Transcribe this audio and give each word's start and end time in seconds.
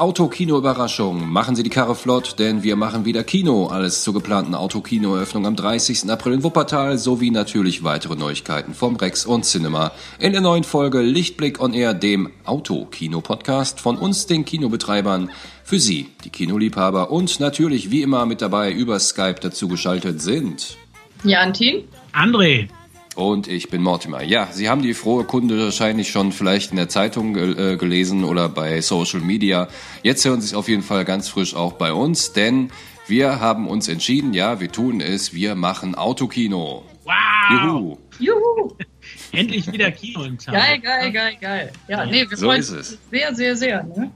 Autokino-Überraschung. 0.00 1.30
Machen 1.30 1.54
Sie 1.54 1.62
die 1.62 1.68
Karre 1.68 1.94
flott, 1.94 2.38
denn 2.38 2.62
wir 2.62 2.74
machen 2.74 3.04
wieder 3.04 3.22
Kino. 3.22 3.66
Alles 3.66 4.02
zur 4.02 4.14
geplanten 4.14 4.54
Autokino-Eröffnung 4.54 5.46
am 5.46 5.56
30. 5.56 6.10
April 6.10 6.32
in 6.32 6.42
Wuppertal 6.42 6.96
sowie 6.96 7.30
natürlich 7.30 7.84
weitere 7.84 8.16
Neuigkeiten 8.16 8.72
vom 8.72 8.96
Rex 8.96 9.26
und 9.26 9.44
Cinema 9.44 9.92
in 10.18 10.32
der 10.32 10.40
neuen 10.40 10.64
Folge 10.64 11.02
Lichtblick 11.02 11.60
on 11.60 11.74
Air, 11.74 11.92
dem 11.92 12.30
Autokino-Podcast 12.46 13.78
von 13.78 13.98
uns, 13.98 14.26
den 14.26 14.46
Kinobetreibern. 14.46 15.30
Für 15.64 15.78
Sie, 15.78 16.08
die 16.24 16.30
Kinoliebhaber 16.30 17.10
und 17.10 17.38
natürlich 17.38 17.90
wie 17.90 18.00
immer 18.00 18.24
mit 18.24 18.40
dabei 18.40 18.72
über 18.72 18.98
Skype 18.98 19.40
dazugeschaltet 19.40 20.22
sind. 20.22 20.78
Jantin. 21.24 21.84
André. 22.14 22.68
Und 23.16 23.48
ich 23.48 23.68
bin 23.70 23.82
Mortimer. 23.82 24.22
Ja, 24.22 24.48
Sie 24.52 24.68
haben 24.68 24.82
die 24.82 24.94
frohe 24.94 25.24
Kunde 25.24 25.58
wahrscheinlich 25.58 26.10
schon 26.10 26.30
vielleicht 26.30 26.70
in 26.70 26.76
der 26.76 26.88
Zeitung 26.88 27.36
äh, 27.36 27.76
gelesen 27.76 28.24
oder 28.24 28.48
bei 28.48 28.80
Social 28.80 29.20
Media. 29.20 29.68
Jetzt 30.02 30.24
hören 30.24 30.40
Sie 30.40 30.46
es 30.46 30.54
auf 30.54 30.68
jeden 30.68 30.82
Fall 30.82 31.04
ganz 31.04 31.28
frisch 31.28 31.54
auch 31.54 31.72
bei 31.72 31.92
uns, 31.92 32.32
denn 32.32 32.70
wir 33.08 33.40
haben 33.40 33.66
uns 33.66 33.88
entschieden, 33.88 34.32
ja, 34.32 34.60
wir 34.60 34.70
tun 34.70 35.00
es, 35.00 35.34
wir 35.34 35.56
machen 35.56 35.96
Autokino. 35.96 36.84
Wow! 37.04 37.50
Juhu! 37.50 37.98
Juhu! 38.20 38.76
Endlich 39.32 39.70
wieder 39.72 39.90
Kino 39.90 40.22
im 40.22 40.38
Tag. 40.38 40.54
Geil, 40.54 40.78
geil, 40.78 41.12
geil, 41.12 41.36
geil. 41.40 41.72
Ja, 41.88 42.06
nee, 42.06 42.28
wir 42.28 42.36
so 42.36 42.46
freuen 42.46 42.60
uns 42.60 42.98
sehr, 43.10 43.34
sehr, 43.34 43.56
sehr. 43.56 43.82
Ne? 43.82 44.10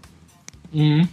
Mhm. 0.73 1.09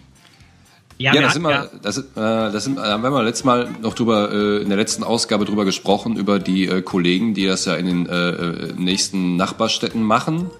Ja, 1.01 1.15
ja, 1.15 1.21
das, 1.21 1.33
sind 1.33 1.41
wir, 1.41 1.69
das, 1.81 1.97
äh, 1.97 2.03
das 2.15 2.63
sind, 2.63 2.77
da 2.77 2.91
haben 2.91 3.01
wir 3.01 3.23
letztes 3.23 3.43
Mal 3.43 3.69
noch 3.81 3.95
drüber, 3.95 4.31
äh, 4.31 4.61
in 4.61 4.69
der 4.69 4.77
letzten 4.77 5.03
Ausgabe 5.03 5.45
drüber 5.45 5.65
gesprochen, 5.65 6.15
über 6.15 6.37
die 6.37 6.67
äh, 6.67 6.83
Kollegen, 6.83 7.33
die 7.33 7.47
das 7.47 7.65
ja 7.65 7.73
in 7.73 7.87
den 7.87 8.05
äh, 8.07 8.29
äh 8.29 8.73
nächsten 8.77 9.35
Nachbarstädten 9.35 10.03
machen. 10.03 10.51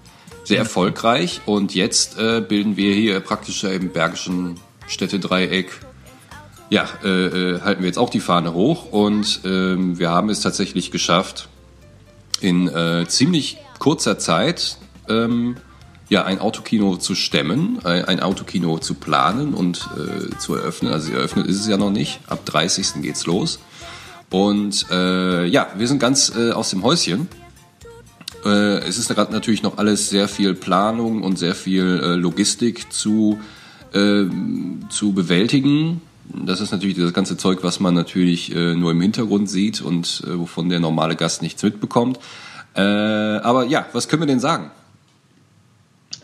Sehr 0.42 0.58
mhm. 0.58 0.64
erfolgreich. 0.64 1.42
Und 1.46 1.76
jetzt 1.76 2.18
äh, 2.18 2.40
bilden 2.40 2.76
wir 2.76 2.92
hier 2.92 3.20
praktisch 3.20 3.62
im 3.62 3.90
Bergischen 3.90 4.56
Städtedreieck, 4.88 5.70
ja, 6.70 6.88
äh, 7.04 7.08
äh, 7.08 7.60
halten 7.60 7.82
wir 7.82 7.86
jetzt 7.86 7.98
auch 7.98 8.10
die 8.10 8.20
Fahne 8.20 8.52
hoch. 8.52 8.90
Und 8.90 9.44
äh, 9.44 9.76
wir 9.76 10.10
haben 10.10 10.28
es 10.28 10.40
tatsächlich 10.40 10.90
geschafft, 10.90 11.48
in 12.40 12.66
äh, 12.66 13.06
ziemlich 13.06 13.58
kurzer 13.78 14.18
Zeit, 14.18 14.78
ähm, 15.08 15.56
ja, 16.12 16.24
ein 16.24 16.40
Autokino 16.40 16.96
zu 16.96 17.14
stemmen, 17.14 17.78
ein 17.84 18.20
Autokino 18.20 18.78
zu 18.78 18.92
planen 18.92 19.54
und 19.54 19.88
äh, 19.96 20.36
zu 20.36 20.54
eröffnen. 20.54 20.92
Also 20.92 21.10
eröffnet 21.10 21.46
ist 21.46 21.58
es 21.58 21.66
ja 21.66 21.78
noch 21.78 21.90
nicht. 21.90 22.20
Ab 22.26 22.44
30. 22.44 23.00
geht's 23.00 23.24
los. 23.24 23.60
Und 24.28 24.84
äh, 24.90 25.46
ja, 25.46 25.68
wir 25.74 25.88
sind 25.88 26.00
ganz 26.00 26.30
äh, 26.36 26.50
aus 26.50 26.68
dem 26.68 26.82
Häuschen. 26.82 27.28
Äh, 28.44 28.80
es 28.80 28.98
ist 28.98 29.08
gerade 29.08 29.32
natürlich 29.32 29.62
noch 29.62 29.78
alles 29.78 30.10
sehr 30.10 30.28
viel 30.28 30.52
Planung 30.52 31.22
und 31.22 31.38
sehr 31.38 31.54
viel 31.54 32.00
äh, 32.04 32.14
Logistik 32.14 32.92
zu, 32.92 33.40
äh, 33.94 34.24
zu 34.90 35.14
bewältigen. 35.14 36.02
Das 36.28 36.60
ist 36.60 36.72
natürlich 36.72 36.98
das 36.98 37.14
ganze 37.14 37.38
Zeug, 37.38 37.60
was 37.62 37.80
man 37.80 37.94
natürlich 37.94 38.54
äh, 38.54 38.74
nur 38.74 38.90
im 38.90 39.00
Hintergrund 39.00 39.48
sieht 39.48 39.80
und 39.80 40.22
äh, 40.26 40.38
wovon 40.38 40.68
der 40.68 40.78
normale 40.78 41.16
Gast 41.16 41.40
nichts 41.40 41.62
mitbekommt. 41.62 42.18
Äh, 42.74 42.82
aber 42.82 43.64
ja, 43.64 43.86
was 43.94 44.08
können 44.08 44.20
wir 44.20 44.26
denn 44.26 44.40
sagen? 44.40 44.70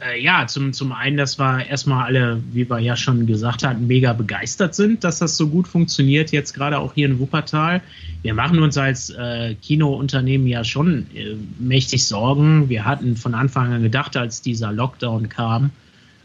Äh, 0.00 0.22
ja, 0.22 0.46
zum, 0.46 0.72
zum 0.72 0.92
einen, 0.92 1.16
dass 1.16 1.38
wir 1.38 1.66
erstmal 1.66 2.06
alle, 2.06 2.40
wie 2.52 2.68
wir 2.68 2.78
ja 2.78 2.96
schon 2.96 3.26
gesagt 3.26 3.64
hatten, 3.64 3.86
mega 3.86 4.12
begeistert 4.12 4.74
sind, 4.74 5.02
dass 5.02 5.18
das 5.18 5.36
so 5.36 5.48
gut 5.48 5.66
funktioniert, 5.66 6.30
jetzt 6.30 6.52
gerade 6.52 6.78
auch 6.78 6.94
hier 6.94 7.06
in 7.06 7.18
Wuppertal. 7.18 7.80
Wir 8.22 8.34
machen 8.34 8.60
uns 8.60 8.76
als 8.76 9.10
äh, 9.10 9.54
Kinounternehmen 9.54 10.46
ja 10.46 10.62
schon 10.64 11.06
äh, 11.14 11.34
mächtig 11.58 12.06
Sorgen. 12.06 12.68
Wir 12.68 12.84
hatten 12.84 13.16
von 13.16 13.34
Anfang 13.34 13.72
an 13.72 13.82
gedacht, 13.82 14.16
als 14.16 14.42
dieser 14.42 14.72
Lockdown 14.72 15.28
kam, 15.28 15.70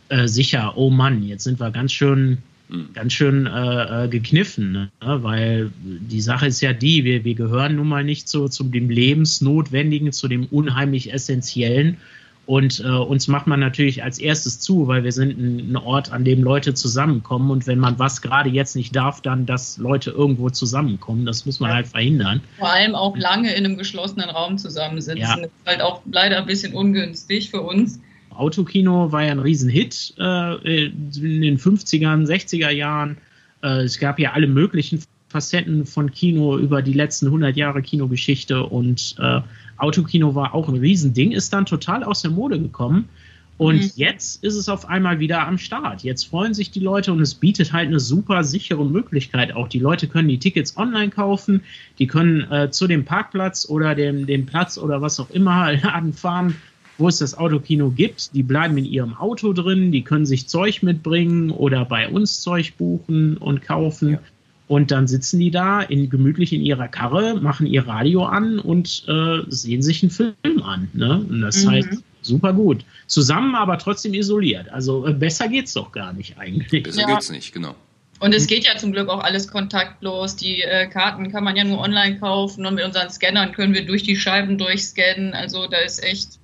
äh, 0.10 0.28
sicher, 0.28 0.78
oh 0.78 0.90
Mann, 0.90 1.24
jetzt 1.24 1.44
sind 1.44 1.60
wir 1.60 1.72
ganz 1.72 1.92
schön 1.92 2.40
hm. 2.70 2.90
ganz 2.94 3.14
schön 3.14 3.46
äh, 3.48 4.06
äh, 4.06 4.08
gekniffen, 4.08 4.72
ne? 4.72 4.90
weil 5.02 5.72
die 5.82 6.22
Sache 6.22 6.48
ist 6.48 6.62
ja 6.62 6.74
die, 6.74 7.04
wir, 7.04 7.24
wir 7.24 7.36
gehören 7.36 7.76
nun 7.76 7.88
mal 7.88 8.04
nicht 8.04 8.30
so 8.30 8.48
zu 8.48 8.64
dem 8.64 8.90
Lebensnotwendigen, 8.90 10.12
zu 10.12 10.28
dem 10.28 10.46
unheimlich 10.46 11.12
Essentiellen 11.12 11.98
und 12.46 12.82
äh, 12.82 12.90
uns 12.90 13.30
macht 13.30 13.48
man 13.48 13.62
natürlich 13.62 14.04
als 14.04 14.20
erstes 14.20 14.60
zu, 14.60 14.88
weil 14.88 15.06
wir 15.06 15.14
sind 15.14 15.38
ein, 15.38 15.72
ein, 15.72 15.78
Ort, 15.78 16.12
an 16.12 16.26
dem 16.26 16.44
Leute 16.44 16.74
zusammenkommen. 16.74 17.50
Und 17.52 17.68
wenn 17.68 17.80
man 17.80 17.98
was 18.00 18.22
gerade 18.22 18.50
jetzt 18.50 18.76
nicht 18.76 18.94
darf, 18.94 19.22
dann, 19.22 19.46
dass 19.46 19.78
Leute 19.78 20.12
irgendwo 20.12 20.50
zusammenkommen. 20.50 21.26
Das 21.26 21.46
muss 21.46 21.62
man 21.62 21.70
ja. 21.70 21.76
halt 21.78 21.88
verhindern. 21.88 22.42
Vor 22.60 22.70
allem 22.70 22.96
auch 22.96 23.16
lange 23.16 23.54
in 23.54 23.66
einem 23.66 23.78
geschlossenen 23.78 24.30
Raum 24.30 24.58
zusammensitzen. 24.58 25.22
Ja. 25.22 25.38
Das 25.38 25.46
ist 25.46 25.52
halt 25.66 25.82
auch 25.82 26.02
leider 26.12 26.38
ein 26.38 26.46
bisschen 26.46 26.74
ungünstig 26.74 27.50
für 27.50 27.62
uns. 27.62 28.02
Autokino 28.32 29.12
war 29.12 29.24
ja 29.24 29.32
ein 29.32 29.40
Riesenhit 29.40 30.14
äh, 30.18 30.88
in 30.90 31.42
den 31.42 31.58
50ern, 31.58 32.26
60er 32.26 32.72
Jahren. 32.72 33.18
Äh, 33.62 33.84
es 33.84 34.00
gab 34.00 34.20
ja 34.20 34.34
alle 34.34 34.48
möglichen 34.48 35.02
Facetten 35.30 35.86
von 35.86 36.12
Kino 36.12 36.58
über 36.58 36.82
die 36.82 36.94
letzten 36.94 37.28
100 37.28 37.56
Jahre 37.56 37.82
Kinogeschichte 37.82 38.64
und 38.64 39.16
äh, 39.20 39.42
Autokino 39.84 40.34
war 40.34 40.54
auch 40.54 40.70
ein 40.70 40.78
Riesending, 40.78 41.32
ist 41.32 41.54
dann 41.54 41.66
total 41.66 42.04
aus 42.04 42.22
der 42.22 42.32
Mode 42.32 42.60
gekommen. 42.60 43.10
Und 43.58 43.76
mhm. 43.76 43.92
jetzt 43.96 44.44
ist 44.44 44.56
es 44.56 44.68
auf 44.68 44.90
einmal 44.90 45.20
wieder 45.20 45.48
am 45.48 45.58
Start. 45.58 46.04
Jetzt 46.04 46.26
freuen 46.26 46.54
sich 46.54 46.72
die 46.72 46.80
Leute 46.80 47.12
und 47.12 47.22
es 47.22 47.36
bietet 47.36 47.72
halt 47.72 47.88
eine 47.88 48.00
super 48.00 48.44
sichere 48.44 48.84
Möglichkeit 48.84 49.56
auch. 49.56 49.68
Die 49.68 49.80
Leute 49.80 50.08
können 50.08 50.28
die 50.28 50.40
Tickets 50.40 50.76
online 50.76 51.12
kaufen, 51.12 51.62
die 52.00 52.08
können 52.08 52.50
äh, 52.52 52.72
zu 52.72 52.88
dem 52.88 53.06
Parkplatz 53.06 53.70
oder 53.70 53.94
dem, 53.94 54.26
dem 54.26 54.48
Platz 54.48 54.78
oder 54.78 55.02
was 55.02 55.20
auch 55.20 55.30
immer 55.30 55.74
Laden 55.84 56.14
fahren, 56.14 56.56
wo 56.98 57.08
es 57.08 57.20
das 57.20 57.38
Autokino 57.38 57.92
gibt. 57.92 58.34
Die 58.34 58.44
bleiben 58.44 58.78
in 58.78 58.86
ihrem 58.86 59.16
Auto 59.16 59.54
drin, 59.54 59.92
die 59.92 60.04
können 60.04 60.26
sich 60.26 60.48
Zeug 60.48 60.82
mitbringen 60.82 61.52
oder 61.52 61.86
bei 61.86 62.10
uns 62.10 62.42
Zeug 62.42 62.74
buchen 62.78 63.38
und 63.38 63.62
kaufen. 63.62 64.14
Ja. 64.14 64.20
Und 64.74 64.90
dann 64.90 65.08
sitzen 65.08 65.40
die 65.40 65.52
da 65.52 65.84
in, 65.84 66.10
gemütlich 66.10 66.52
in 66.52 66.64
ihrer 66.64 66.88
Karre, 66.88 67.40
machen 67.40 67.68
ihr 67.68 67.88
Radio 67.88 68.26
an 68.26 68.58
und 68.58 69.04
äh, 69.08 69.42
sehen 69.48 69.84
sich 69.84 70.02
einen 70.02 70.10
Film 70.10 70.64
an. 70.64 70.90
Ne? 70.94 71.24
Und 71.30 71.42
das 71.42 71.68
halt 71.68 71.92
mhm. 71.92 72.04
super 72.24 72.54
gut. 72.54 72.84
Zusammen, 73.06 73.54
aber 73.54 73.78
trotzdem 73.78 74.16
isoliert. 74.16 74.70
Also 74.70 75.06
äh, 75.06 75.14
besser 75.14 75.48
geht's 75.48 75.74
doch 75.74 75.92
gar 75.92 76.12
nicht 76.12 76.40
eigentlich. 76.40 76.82
Besser 76.82 77.02
ja. 77.02 77.08
geht's 77.14 77.30
nicht, 77.30 77.54
genau. 77.54 77.76
Und 78.20 78.34
es 78.34 78.48
geht 78.48 78.66
ja 78.66 78.76
zum 78.76 78.94
Glück 78.94 79.10
auch 79.10 79.24
alles 79.24 79.48
kontaktlos. 79.48 80.38
Die 80.38 80.64
äh, 80.64 80.88
Karten 80.88 81.32
kann 81.32 81.44
man 81.44 81.56
ja 81.56 81.66
nur 81.66 81.78
online 81.78 82.18
kaufen 82.18 82.66
und 82.66 82.74
mit 82.74 82.84
unseren 82.84 83.12
Scannern 83.12 83.52
können 83.52 83.76
wir 83.76 83.86
durch 83.86 84.02
die 84.02 84.16
Scheiben 84.16 84.58
durchscannen. 84.58 85.36
Also 85.36 85.68
da 85.68 85.78
ist 85.78 86.04
echt. 86.04 86.40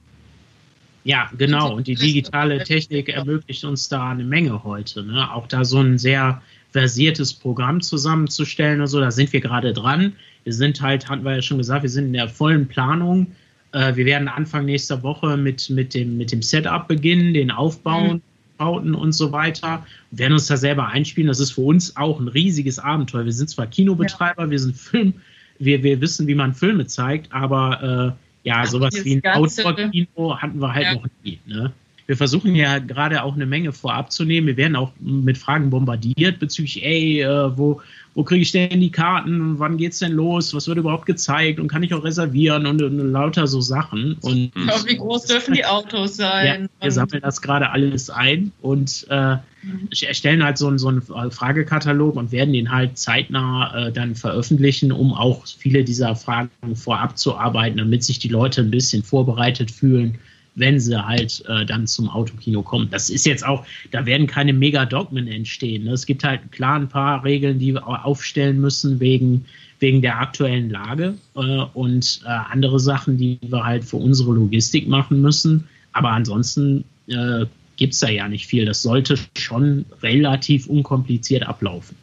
Ja, 1.04 1.32
genau. 1.36 1.74
Und 1.74 1.88
die 1.88 1.96
digitale 1.96 2.64
Technik 2.64 3.10
ermöglicht 3.10 3.64
uns 3.64 3.90
da 3.90 4.12
eine 4.12 4.24
Menge 4.24 4.64
heute. 4.64 5.02
Ne? 5.02 5.34
Auch 5.34 5.48
da 5.48 5.66
so 5.66 5.80
ein 5.80 5.98
sehr 5.98 6.44
versiertes 6.72 7.34
Programm 7.34 7.82
zusammenzustellen 7.82 8.82
und 8.82 8.88
so. 8.88 9.00
Da 9.00 9.12
sind 9.12 9.34
wir 9.34 9.42
gerade 9.42 9.74
dran. 9.74 10.14
Wir 10.44 10.54
sind 10.54 10.82
halt, 10.82 11.10
hatten 11.10 11.24
wir 11.24 11.36
ja 11.36 11.42
schon 11.42 11.58
gesagt, 11.58 11.84
wir 11.84 11.90
sind 11.90 12.08
in 12.08 12.14
der 12.14 12.30
vollen 12.30 12.68
Planung. 12.68 13.28
Äh, 13.72 13.96
wir 13.96 14.06
werden 14.06 14.28
Anfang 14.28 14.66
nächster 14.66 15.04
Woche 15.04 15.38
mit, 15.38 15.70
mit, 15.70 15.94
dem, 15.94 16.18
mit 16.18 16.32
dem 16.32 16.42
Setup 16.42 16.88
beginnen, 16.88 17.34
den 17.34 17.52
Aufbauen. 17.52 18.18
Mhm. 18.18 18.22
Bauten 18.60 18.94
und 18.94 19.14
so 19.14 19.32
weiter. 19.32 19.86
Wir 20.12 20.20
werden 20.20 20.34
uns 20.34 20.48
da 20.48 20.58
selber 20.58 20.90
einspielen. 20.90 21.30
Das 21.30 21.40
ist 21.40 21.52
für 21.52 21.62
uns 21.62 21.96
auch 21.96 22.20
ein 22.20 22.28
riesiges 22.28 22.78
Abenteuer. 22.78 23.26
Wir 23.26 23.32
sind 23.32 23.50
zwar 23.50 23.66
Kinobetreiber, 23.66 24.44
ja. 24.44 24.52
wir 24.52 24.60
sind 24.60 24.76
Film, 24.76 25.14
wir, 25.60 25.82
wir 25.82 26.00
wissen, 26.02 26.28
wie 26.28 26.36
man 26.36 26.54
Filme 26.54 26.86
zeigt, 26.86 27.32
aber 27.32 28.16
äh, 28.44 28.48
ja, 28.48 28.66
sowas 28.66 28.94
wie 29.04 29.16
ein 29.16 29.26
Outdoor-Kino 29.26 30.38
hatten 30.38 30.60
wir 30.60 30.74
halt 30.74 30.86
ja. 30.86 30.94
noch 30.96 31.06
nie. 31.24 31.40
Ne? 31.46 31.72
Wir 32.10 32.18
versuchen 32.18 32.56
ja 32.56 32.80
gerade 32.80 33.22
auch 33.22 33.36
eine 33.36 33.46
Menge 33.46 33.72
vorab 33.72 34.12
zu 34.12 34.26
nehmen. 34.26 34.48
Wir 34.48 34.58
werden 34.58 34.76
auch 34.76 34.92
mit 35.00 35.38
Fragen 35.38 35.70
bombardiert 35.70 36.40
bezüglich, 36.40 36.84
ey, 36.84 37.22
äh, 37.22 37.56
wo, 37.56 37.82
wo 38.16 38.24
kriege 38.24 38.42
ich 38.42 38.52
denn 38.52 38.80
die 38.80 38.92
Karten? 38.92 39.60
Wann 39.60 39.78
geht's 39.78 40.00
denn 40.00 40.14
los? 40.14 40.56
Was 40.56 40.68
wird 40.68 40.80
überhaupt 40.80 41.06
gezeigt? 41.06 41.60
Und 41.60 41.68
kann 41.68 41.84
ich 41.84 41.94
auch 41.94 42.04
reservieren? 42.04 42.66
Und, 42.66 42.82
und 42.82 42.98
lauter 43.12 43.46
so 43.46 43.62
Sachen. 43.62 44.18
Und 44.22 44.52
ja, 44.56 44.74
wie 44.88 44.98
groß 44.98 45.26
dürfen 45.26 45.54
die 45.54 45.64
Autos 45.64 46.16
sein? 46.16 46.64
Ja, 46.64 46.84
wir 46.86 46.92
sammeln 46.92 47.22
das 47.22 47.44
gerade 47.44 47.70
alles 47.70 48.10
ein 48.10 48.54
und 48.64 49.06
äh, 49.12 49.36
mhm. 49.62 49.90
erstellen 50.02 50.44
halt 50.44 50.58
so, 50.58 50.68
einen, 50.68 50.80
so 50.80 50.88
einen 50.88 51.04
Fragekatalog 51.04 52.16
und 52.16 52.32
werden 52.32 52.54
den 52.54 52.72
halt 52.72 52.98
zeitnah 52.98 53.90
äh, 53.90 53.92
dann 53.92 54.16
veröffentlichen, 54.16 54.92
um 54.92 55.14
auch 55.14 55.46
viele 55.46 55.84
dieser 55.84 56.16
Fragen 56.16 56.50
vorab 56.74 57.20
zu 57.20 57.38
arbeiten, 57.38 57.78
damit 57.78 58.04
sich 58.04 58.18
die 58.18 58.30
Leute 58.30 58.62
ein 58.62 58.72
bisschen 58.72 59.04
vorbereitet 59.04 59.70
fühlen 59.70 60.18
wenn 60.60 60.80
sie 60.80 61.06
halt 61.06 61.44
äh, 61.48 61.66
dann 61.66 61.88
zum 61.88 62.10
Autokino 62.10 62.62
kommen. 62.62 62.90
Das 62.92 63.10
ist 63.10 63.26
jetzt 63.26 63.46
auch, 63.46 63.66
da 63.92 64.06
werden 64.06 64.28
keine 64.28 64.54
Mega-Dogmen 64.54 65.28
entstehen. 65.28 65.86
Ne? 65.86 65.94
Es 65.94 66.06
gibt 66.06 66.24
halt 66.24 66.52
klar 66.52 66.76
ein 66.76 66.90
paar 66.90 67.24
Regeln, 67.24 67.60
die 67.60 67.74
wir 67.74 67.88
aufstellen 68.06 68.60
müssen 68.60 69.00
wegen, 69.00 69.46
wegen 69.80 70.02
der 70.02 70.20
aktuellen 70.20 70.70
Lage 70.70 71.16
äh, 71.36 71.40
und 71.74 72.22
äh, 72.26 72.30
andere 72.30 72.80
Sachen, 72.80 73.18
die 73.18 73.40
wir 73.42 73.64
halt 73.64 73.86
für 73.86 73.98
unsere 73.98 74.34
Logistik 74.34 74.88
machen 74.88 75.22
müssen. 75.22 75.68
Aber 75.94 76.10
ansonsten 76.10 76.84
äh, 77.08 77.46
gibt 77.78 77.94
es 77.94 78.00
da 78.00 78.10
ja 78.10 78.28
nicht 78.28 78.46
viel. 78.46 78.66
Das 78.66 78.82
sollte 78.82 79.18
schon 79.38 79.86
relativ 80.04 80.68
unkompliziert 80.68 81.48
ablaufen. 81.48 81.96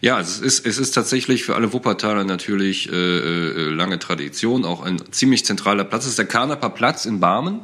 Ja, 0.00 0.20
es 0.20 0.38
ist, 0.38 0.66
es 0.66 0.78
ist 0.78 0.92
tatsächlich 0.92 1.44
für 1.44 1.54
alle 1.56 1.72
Wuppertaler 1.72 2.24
natürlich 2.24 2.90
äh, 2.92 2.94
äh, 2.94 3.70
lange 3.70 3.98
Tradition, 3.98 4.64
auch 4.64 4.82
ein 4.82 5.00
ziemlich 5.10 5.44
zentraler 5.44 5.84
Platz. 5.84 6.04
Es 6.04 6.10
ist 6.10 6.18
der 6.18 6.26
Karnaper 6.26 6.70
Platz 6.70 7.06
in 7.06 7.20
Barmen 7.20 7.60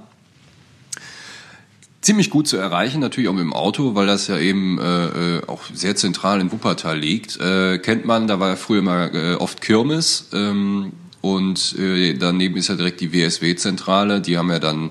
ziemlich 2.00 2.31
gut 2.31 2.49
zu 2.49 2.56
erreichen, 2.56 3.00
natürlich 3.00 3.29
auch 3.29 3.35
mit 3.35 3.43
dem 3.43 3.52
Auto, 3.52 3.94
weil 3.94 4.06
das 4.06 4.26
ja 4.26 4.38
eben 4.38 4.79
äh, 4.79 5.37
äh, 5.37 5.47
auch 5.47 5.62
sehr 5.73 5.97
zentral 5.97 6.41
in 6.41 6.50
Wuppertal 6.50 6.99
liegt. 6.99 7.38
Äh, 7.41 7.79
kennt 7.79 8.05
man, 8.05 8.26
da 8.26 8.41
war 8.41 8.50
ja 8.50 8.56
früher 8.56 8.82
mal 8.82 9.11
äh, 9.14 9.35
oft 9.35 9.61
Kirmes 9.61 10.29
ähm, 10.32 10.93
und 11.20 11.79
äh, 11.79 12.14
daneben 12.14 12.56
ist 12.56 12.69
ja 12.69 12.76
direkt 12.76 13.00
die 13.00 13.12
WSW-Zentrale. 13.12 14.20
Die 14.20 14.38
haben 14.38 14.50
ja 14.50 14.58
dann, 14.58 14.91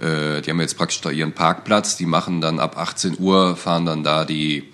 äh, 0.00 0.40
die 0.42 0.50
haben 0.50 0.60
jetzt 0.60 0.76
praktisch 0.76 1.00
da 1.00 1.10
ihren 1.10 1.32
Parkplatz. 1.32 1.96
Die 1.96 2.06
machen 2.06 2.40
dann 2.40 2.58
ab 2.58 2.76
18 2.76 3.18
Uhr 3.20 3.56
fahren 3.56 3.86
dann 3.86 4.02
da 4.02 4.24
die 4.24 4.64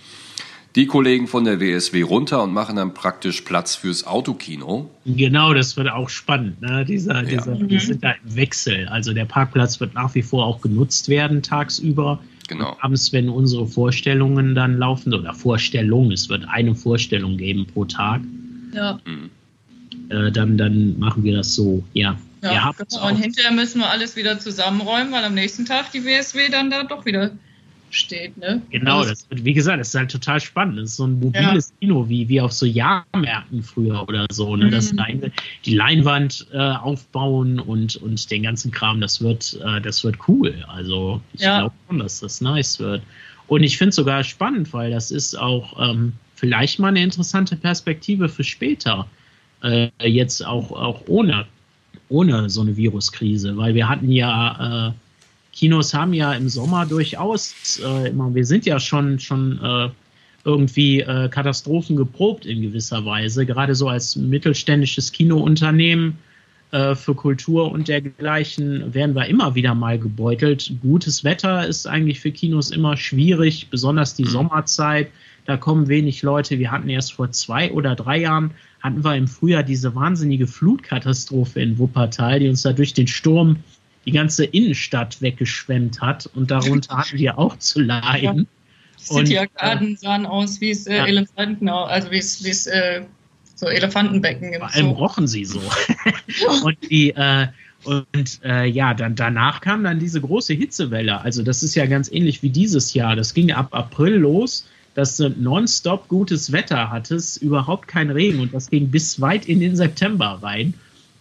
die 0.76 0.86
Kollegen 0.86 1.26
von 1.26 1.44
der 1.44 1.60
WSW 1.60 2.02
runter 2.02 2.42
und 2.42 2.52
machen 2.52 2.76
dann 2.76 2.94
praktisch 2.94 3.40
Platz 3.40 3.74
fürs 3.74 4.06
Autokino. 4.06 4.90
Genau, 5.06 5.54
das 5.54 5.76
wird 5.76 5.88
auch 5.88 6.08
spannend. 6.08 6.60
Ne? 6.60 6.84
Dieser, 6.84 7.16
ja. 7.16 7.22
dieser, 7.22 7.54
mhm. 7.54 7.68
Die 7.68 7.78
sind 7.78 8.04
da 8.04 8.12
im 8.12 8.36
Wechsel. 8.36 8.86
Also 8.88 9.12
der 9.12 9.24
Parkplatz 9.24 9.80
wird 9.80 9.94
nach 9.94 10.14
wie 10.14 10.22
vor 10.22 10.46
auch 10.46 10.60
genutzt 10.60 11.08
werden 11.08 11.42
tagsüber. 11.42 12.20
Genau. 12.48 12.72
Und 12.72 12.84
abends, 12.84 13.12
wenn 13.12 13.28
unsere 13.28 13.66
Vorstellungen 13.66 14.54
dann 14.54 14.78
laufen, 14.78 15.12
oder 15.14 15.34
Vorstellungen, 15.34 16.12
es 16.12 16.28
wird 16.28 16.46
eine 16.48 16.74
Vorstellung 16.74 17.36
geben 17.36 17.66
pro 17.66 17.84
Tag. 17.84 18.20
Ja. 18.74 19.00
Mhm. 19.04 19.30
Äh, 20.10 20.30
dann, 20.32 20.56
dann 20.56 20.98
machen 20.98 21.24
wir 21.24 21.36
das 21.36 21.54
so, 21.54 21.82
ja. 21.92 22.16
Ja, 22.42 22.72
genau. 22.72 23.08
und 23.08 23.16
hinterher 23.16 23.50
müssen 23.50 23.80
wir 23.80 23.90
alles 23.90 24.14
wieder 24.14 24.38
zusammenräumen, 24.38 25.12
weil 25.12 25.24
am 25.24 25.34
nächsten 25.34 25.64
Tag 25.64 25.90
die 25.90 26.04
WSW 26.04 26.48
dann 26.48 26.70
da 26.70 26.84
doch 26.84 27.04
wieder 27.04 27.32
steht. 27.90 28.36
Ne? 28.36 28.62
Genau, 28.70 29.04
das 29.04 29.28
wird, 29.30 29.44
wie 29.44 29.52
gesagt, 29.52 29.80
das 29.80 29.88
ist 29.88 29.94
halt 29.94 30.10
total 30.10 30.40
spannend. 30.40 30.78
Das 30.78 30.90
ist 30.90 30.96
so 30.96 31.06
ein 31.06 31.18
mobiles 31.18 31.70
ja. 31.70 31.76
Kino, 31.80 32.08
wie, 32.08 32.28
wie 32.28 32.40
auf 32.40 32.52
so 32.52 32.66
Jahrmärkten 32.66 33.62
früher 33.62 34.06
oder 34.08 34.26
so. 34.30 34.56
Ne? 34.56 34.66
Mhm. 34.66 34.70
Das 34.70 34.94
die 35.64 35.74
Leinwand 35.74 36.46
äh, 36.52 36.58
aufbauen 36.58 37.60
und, 37.60 37.96
und 37.96 38.30
den 38.30 38.42
ganzen 38.42 38.70
Kram, 38.70 39.00
das 39.00 39.20
wird, 39.20 39.58
äh, 39.64 39.80
das 39.80 40.04
wird 40.04 40.16
cool. 40.28 40.64
Also 40.68 41.20
ich 41.32 41.40
ja. 41.40 41.60
glaube 41.60 41.74
schon, 41.86 41.98
dass 41.98 42.20
das 42.20 42.40
nice 42.40 42.78
wird. 42.78 43.02
Und 43.46 43.62
ich 43.62 43.78
finde 43.78 43.90
es 43.90 43.96
sogar 43.96 44.22
spannend, 44.24 44.72
weil 44.72 44.90
das 44.90 45.10
ist 45.10 45.38
auch 45.38 45.90
ähm, 45.90 46.12
vielleicht 46.34 46.78
mal 46.78 46.88
eine 46.88 47.02
interessante 47.02 47.56
Perspektive 47.56 48.28
für 48.28 48.44
später. 48.44 49.06
Äh, 49.62 49.88
jetzt 50.02 50.46
auch, 50.46 50.70
auch 50.70 51.02
ohne, 51.08 51.46
ohne 52.08 52.48
so 52.50 52.60
eine 52.60 52.76
Viruskrise, 52.76 53.56
weil 53.56 53.74
wir 53.74 53.88
hatten 53.88 54.12
ja 54.12 54.88
äh, 54.88 54.92
Kinos 55.58 55.92
haben 55.92 56.12
ja 56.12 56.34
im 56.34 56.48
Sommer 56.48 56.86
durchaus 56.86 57.80
äh, 57.84 58.10
immer, 58.10 58.32
wir 58.32 58.46
sind 58.46 58.64
ja 58.64 58.78
schon, 58.78 59.18
schon 59.18 59.58
äh, 59.60 59.88
irgendwie 60.44 61.00
äh, 61.00 61.28
Katastrophen 61.28 61.96
geprobt 61.96 62.46
in 62.46 62.62
gewisser 62.62 63.04
Weise, 63.04 63.44
gerade 63.44 63.74
so 63.74 63.88
als 63.88 64.14
mittelständisches 64.14 65.10
Kinounternehmen 65.10 66.16
äh, 66.70 66.94
für 66.94 67.16
Kultur 67.16 67.72
und 67.72 67.88
dergleichen 67.88 68.94
werden 68.94 69.16
wir 69.16 69.26
immer 69.26 69.56
wieder 69.56 69.74
mal 69.74 69.98
gebeutelt. 69.98 70.74
Gutes 70.80 71.24
Wetter 71.24 71.66
ist 71.66 71.88
eigentlich 71.88 72.20
für 72.20 72.30
Kinos 72.30 72.70
immer 72.70 72.96
schwierig, 72.96 73.68
besonders 73.68 74.14
die 74.14 74.26
mhm. 74.26 74.28
Sommerzeit. 74.28 75.08
Da 75.44 75.56
kommen 75.56 75.88
wenig 75.88 76.22
Leute. 76.22 76.60
Wir 76.60 76.70
hatten 76.70 76.88
erst 76.88 77.14
vor 77.14 77.32
zwei 77.32 77.72
oder 77.72 77.96
drei 77.96 78.18
Jahren 78.18 78.52
hatten 78.78 79.04
wir 79.04 79.16
im 79.16 79.26
Frühjahr 79.26 79.64
diese 79.64 79.92
wahnsinnige 79.96 80.46
Flutkatastrophe 80.46 81.60
in 81.60 81.78
Wuppertal, 81.78 82.38
die 82.38 82.48
uns 82.48 82.62
da 82.62 82.72
durch 82.72 82.94
den 82.94 83.08
Sturm 83.08 83.56
die 84.06 84.12
ganze 84.12 84.44
Innenstadt 84.44 85.20
weggeschwemmt 85.20 86.00
hat 86.00 86.26
und 86.34 86.50
darunter 86.50 86.98
hatten 86.98 87.18
wir 87.18 87.38
auch 87.38 87.58
zu 87.58 87.80
leiden. 87.80 88.48
Ja. 88.98 89.14
City-Arkaden 89.16 89.94
äh, 89.94 89.96
sahen 89.96 90.26
aus 90.26 90.60
wie 90.60 90.70
es 90.70 90.86
äh, 90.86 90.96
ja. 90.96 91.06
Elefanten, 91.06 91.68
also 91.68 92.10
wie 92.10 92.18
es 92.18 92.66
äh, 92.66 93.02
so 93.54 93.66
Elefantenbecken 93.66 94.54
Vor 94.54 94.74
allem 94.74 94.90
rochen 94.90 95.26
sie 95.26 95.44
so. 95.44 95.60
und 96.64 96.76
die 96.90 97.10
äh, 97.10 97.48
und 97.84 98.40
äh, 98.44 98.66
ja, 98.66 98.92
dann 98.94 99.14
danach 99.14 99.60
kam 99.60 99.84
dann 99.84 99.98
diese 99.98 100.20
große 100.20 100.52
Hitzewelle. 100.54 101.20
Also 101.20 101.42
das 101.42 101.62
ist 101.62 101.74
ja 101.74 101.86
ganz 101.86 102.10
ähnlich 102.10 102.42
wie 102.42 102.50
dieses 102.50 102.92
Jahr. 102.94 103.16
Das 103.16 103.34
ging 103.34 103.52
ab 103.52 103.68
April 103.70 104.14
los, 104.14 104.66
dass 104.94 105.16
du 105.16 105.30
nonstop 105.30 106.08
gutes 106.08 106.50
Wetter 106.50 106.90
hattest, 106.90 107.40
überhaupt 107.40 107.86
kein 107.86 108.10
Regen 108.10 108.40
und 108.40 108.52
das 108.52 108.68
ging 108.68 108.90
bis 108.90 109.20
weit 109.20 109.46
in 109.46 109.60
den 109.60 109.76
September 109.76 110.40
rein. 110.42 110.74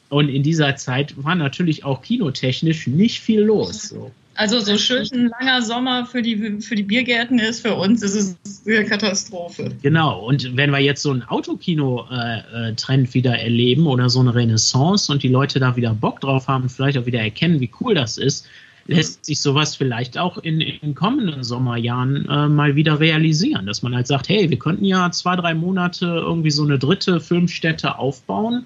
Und 0.09 0.30
in 0.30 0.44
dieser 0.44 0.75
Zeit 0.75 1.15
war 1.18 1.36
natürlich 1.36 1.83
auch 1.83 2.01
kinotechnisch 2.01 2.88
nicht 2.88 3.19
viel 3.19 3.42
los. 3.42 3.89
So. 3.89 4.12
Also 4.38 4.59
so 4.59 4.77
schön 4.77 5.07
ein 5.13 5.31
langer 5.39 5.63
Sommer 5.63 6.06
für 6.06 6.21
die, 6.21 6.62
für 6.62 6.75
die 6.75 6.83
Biergärten 6.83 7.39
ist, 7.39 7.62
für 7.62 7.74
uns 7.74 8.04
ist 8.04 8.38
es 8.44 8.62
eine 8.68 8.86
Katastrophe. 8.86 9.71
Genau, 9.81 10.27
und 10.27 10.56
wenn 10.56 10.69
wir 10.69 10.80
jetzt 10.80 11.01
so 11.01 11.09
einen 11.09 11.24
Autokino-Trend 11.24 13.07
äh, 13.07 13.09
äh 13.09 13.13
wieder 13.15 13.39
erleben 13.39 13.88
oder 13.88 14.12
so 14.12 14.19
eine 14.19 14.36
Renaissance 14.36 15.12
und 15.12 15.24
die 15.24 15.27
Leute 15.27 15.59
da 15.59 15.75
wieder 15.75 15.94
Bock 15.95 16.21
drauf 16.21 16.48
haben, 16.48 16.69
vielleicht 16.69 17.00
auch 17.00 17.07
wieder 17.07 17.19
erkennen, 17.19 17.59
wie 17.59 17.71
cool 17.81 17.95
das 17.95 18.19
ist, 18.19 18.48
lässt 18.86 19.25
sich 19.25 19.42
sowas 19.42 19.75
vielleicht 19.75 20.19
auch 20.19 20.38
in, 20.38 20.62
in 20.62 20.94
kommenden 20.94 21.44
Sommerjahren 21.44 22.30
äh, 22.30 22.48
mal 22.48 22.75
wieder 22.75 23.00
realisieren, 23.00 23.65
dass 23.65 23.81
man 23.81 23.95
halt 23.95 24.06
sagt, 24.06 24.30
hey, 24.30 24.51
wir 24.51 24.59
könnten 24.59 24.86
ja 24.86 25.09
zwei, 25.12 25.36
drei 25.36 25.56
Monate 25.56 26.06
irgendwie 26.06 26.51
so 26.51 26.63
eine 26.63 26.77
dritte 26.77 27.19
Filmstätte 27.19 27.98
aufbauen 27.98 28.65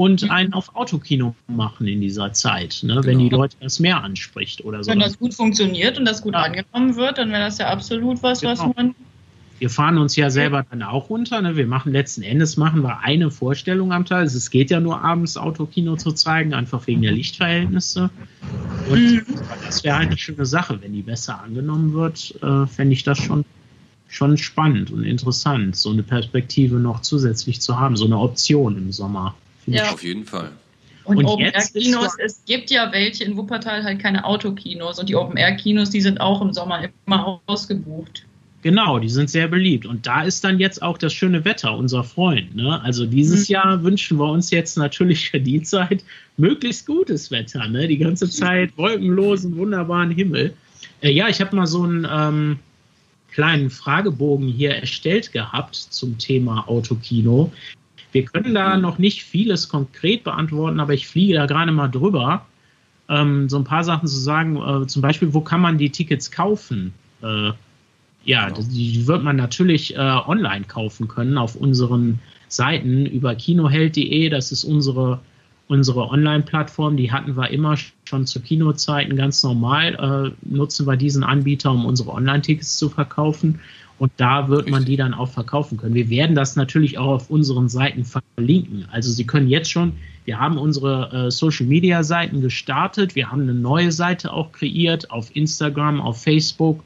und 0.00 0.30
einen 0.30 0.54
auf 0.54 0.74
Autokino 0.74 1.34
machen 1.46 1.86
in 1.86 2.00
dieser 2.00 2.32
Zeit, 2.32 2.80
ne, 2.82 3.02
wenn 3.04 3.18
genau. 3.18 3.28
die 3.28 3.36
Leute 3.36 3.56
das 3.60 3.80
mehr 3.80 4.02
anspricht 4.02 4.64
oder 4.64 4.82
so. 4.82 4.90
Wenn 4.90 4.98
das 4.98 5.18
gut 5.18 5.34
funktioniert 5.34 5.98
und 5.98 6.06
das 6.06 6.22
gut 6.22 6.32
ja. 6.32 6.40
angenommen 6.40 6.96
wird, 6.96 7.18
dann 7.18 7.28
wäre 7.30 7.42
das 7.42 7.58
ja 7.58 7.66
absolut 7.66 8.22
was, 8.22 8.40
genau. 8.40 8.52
was 8.52 8.76
man. 8.76 8.94
Wir 9.58 9.68
fahren 9.68 9.98
uns 9.98 10.16
ja 10.16 10.30
selber 10.30 10.64
dann 10.70 10.82
auch 10.82 11.10
runter. 11.10 11.42
Ne? 11.42 11.54
Wir 11.54 11.66
machen 11.66 11.92
letzten 11.92 12.22
Endes 12.22 12.56
machen 12.56 12.82
wir 12.82 13.00
eine 13.00 13.30
Vorstellung 13.30 13.92
am 13.92 14.06
Tag. 14.06 14.24
Es 14.24 14.48
geht 14.48 14.70
ja 14.70 14.80
nur 14.80 15.04
abends 15.04 15.36
Autokino 15.36 15.96
zu 15.96 16.12
zeigen, 16.12 16.54
einfach 16.54 16.86
wegen 16.86 17.02
der 17.02 17.12
Lichtverhältnisse. 17.12 18.08
Und 18.88 19.12
mhm. 19.12 19.26
das 19.66 19.84
wäre 19.84 19.96
eine 19.96 20.16
schöne 20.16 20.46
Sache, 20.46 20.80
wenn 20.80 20.94
die 20.94 21.02
besser 21.02 21.42
angenommen 21.42 21.92
wird, 21.92 22.36
äh, 22.42 22.66
fände 22.66 22.94
ich 22.94 23.02
das 23.02 23.18
schon 23.18 23.44
schon 24.08 24.38
spannend 24.38 24.90
und 24.90 25.04
interessant, 25.04 25.76
so 25.76 25.90
eine 25.90 26.02
Perspektive 26.02 26.76
noch 26.76 27.02
zusätzlich 27.02 27.60
zu 27.60 27.78
haben, 27.78 27.96
so 27.96 28.06
eine 28.06 28.18
Option 28.18 28.76
im 28.76 28.90
Sommer. 28.90 29.36
Ja. 29.72 29.92
Auf 29.92 30.02
jeden 30.02 30.24
Fall. 30.24 30.52
Und, 31.04 31.18
und 31.18 31.26
Open-Air-Kinos, 31.26 32.16
es 32.18 32.44
gibt 32.44 32.70
ja 32.70 32.92
welche 32.92 33.24
in 33.24 33.36
Wuppertal 33.36 33.82
halt 33.82 34.00
keine 34.00 34.24
Autokinos 34.24 34.98
und 34.98 35.08
die 35.08 35.16
Open-Air-Kinos, 35.16 35.90
die 35.90 36.00
sind 36.00 36.20
auch 36.20 36.40
im 36.40 36.52
Sommer 36.52 36.88
immer 37.06 37.40
ausgebucht. 37.46 38.24
Genau, 38.62 38.98
die 38.98 39.08
sind 39.08 39.30
sehr 39.30 39.48
beliebt. 39.48 39.86
Und 39.86 40.06
da 40.06 40.22
ist 40.22 40.44
dann 40.44 40.58
jetzt 40.58 40.82
auch 40.82 40.98
das 40.98 41.14
schöne 41.14 41.44
Wetter, 41.46 41.74
unser 41.74 42.04
Freund. 42.04 42.54
Ne? 42.54 42.80
Also 42.82 43.06
dieses 43.06 43.48
mhm. 43.48 43.54
Jahr 43.54 43.82
wünschen 43.82 44.18
wir 44.18 44.30
uns 44.30 44.50
jetzt 44.50 44.76
natürlich 44.76 45.30
für 45.30 45.40
die 45.40 45.62
Zeit 45.62 46.04
möglichst 46.36 46.86
gutes 46.86 47.30
Wetter. 47.30 47.66
Ne? 47.68 47.88
Die 47.88 47.96
ganze 47.96 48.28
Zeit 48.28 48.76
wolkenlosen, 48.76 49.56
wunderbaren 49.56 50.10
Himmel. 50.10 50.54
Äh, 51.00 51.10
ja, 51.10 51.28
ich 51.28 51.40
habe 51.40 51.56
mal 51.56 51.66
so 51.66 51.84
einen 51.84 52.06
ähm, 52.10 52.58
kleinen 53.32 53.70
Fragebogen 53.70 54.48
hier 54.48 54.74
erstellt 54.74 55.32
gehabt 55.32 55.74
zum 55.74 56.18
Thema 56.18 56.68
Autokino. 56.68 57.50
Wir 58.12 58.24
können 58.24 58.54
da 58.54 58.76
noch 58.76 58.98
nicht 58.98 59.24
vieles 59.24 59.68
konkret 59.68 60.24
beantworten, 60.24 60.80
aber 60.80 60.94
ich 60.94 61.06
fliege 61.06 61.34
da 61.34 61.46
gerade 61.46 61.72
mal 61.72 61.88
drüber, 61.88 62.46
ähm, 63.08 63.48
so 63.48 63.58
ein 63.58 63.64
paar 63.64 63.84
Sachen 63.84 64.08
zu 64.08 64.18
sagen. 64.18 64.56
Äh, 64.56 64.86
zum 64.86 65.02
Beispiel, 65.02 65.34
wo 65.34 65.40
kann 65.40 65.60
man 65.60 65.78
die 65.78 65.90
Tickets 65.90 66.30
kaufen? 66.30 66.92
Äh, 67.22 67.52
ja, 68.24 68.48
genau. 68.48 68.60
die, 68.62 69.06
wird 69.06 69.22
man 69.22 69.36
natürlich 69.36 69.94
äh, 69.96 69.98
online 69.98 70.64
kaufen 70.66 71.08
können 71.08 71.38
auf 71.38 71.56
unseren 71.56 72.18
Seiten 72.48 73.06
über 73.06 73.34
kinoheld.de. 73.34 74.28
Das 74.28 74.52
ist 74.52 74.64
unsere, 74.64 75.20
unsere 75.70 76.08
Online-Plattform. 76.08 76.96
Die 76.96 77.12
hatten 77.12 77.36
wir 77.36 77.50
immer 77.50 77.76
schon 78.04 78.26
zu 78.26 78.40
Kinozeiten 78.40 79.16
ganz 79.16 79.42
normal. 79.42 80.34
Äh, 80.44 80.48
nutzen 80.54 80.86
wir 80.86 80.96
diesen 80.96 81.22
Anbieter, 81.22 81.70
um 81.70 81.86
unsere 81.86 82.10
Online-Tickets 82.10 82.76
zu 82.76 82.88
verkaufen. 82.88 83.60
Und 83.98 84.10
da 84.16 84.48
wird 84.48 84.60
Richtig. 84.60 84.72
man 84.72 84.84
die 84.84 84.96
dann 84.96 85.14
auch 85.14 85.28
verkaufen 85.28 85.76
können. 85.76 85.94
Wir 85.94 86.08
werden 86.08 86.34
das 86.34 86.56
natürlich 86.56 86.98
auch 86.98 87.12
auf 87.12 87.30
unseren 87.30 87.68
Seiten 87.68 88.04
verlinken. 88.04 88.86
Also 88.90 89.12
Sie 89.12 89.26
können 89.26 89.48
jetzt 89.48 89.70
schon, 89.70 89.92
wir 90.24 90.40
haben 90.40 90.58
unsere 90.58 91.26
äh, 91.26 91.30
Social 91.30 91.66
Media 91.66 92.02
Seiten 92.02 92.40
gestartet, 92.40 93.14
wir 93.14 93.30
haben 93.30 93.42
eine 93.42 93.54
neue 93.54 93.92
Seite 93.92 94.32
auch 94.32 94.52
kreiert 94.52 95.10
auf 95.10 95.34
Instagram, 95.36 96.00
auf 96.00 96.22
Facebook 96.22 96.82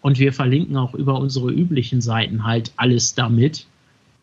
und 0.00 0.18
wir 0.18 0.32
verlinken 0.32 0.76
auch 0.76 0.94
über 0.94 1.18
unsere 1.18 1.50
üblichen 1.50 2.00
Seiten 2.00 2.44
halt 2.44 2.72
alles 2.76 3.14
damit. 3.14 3.66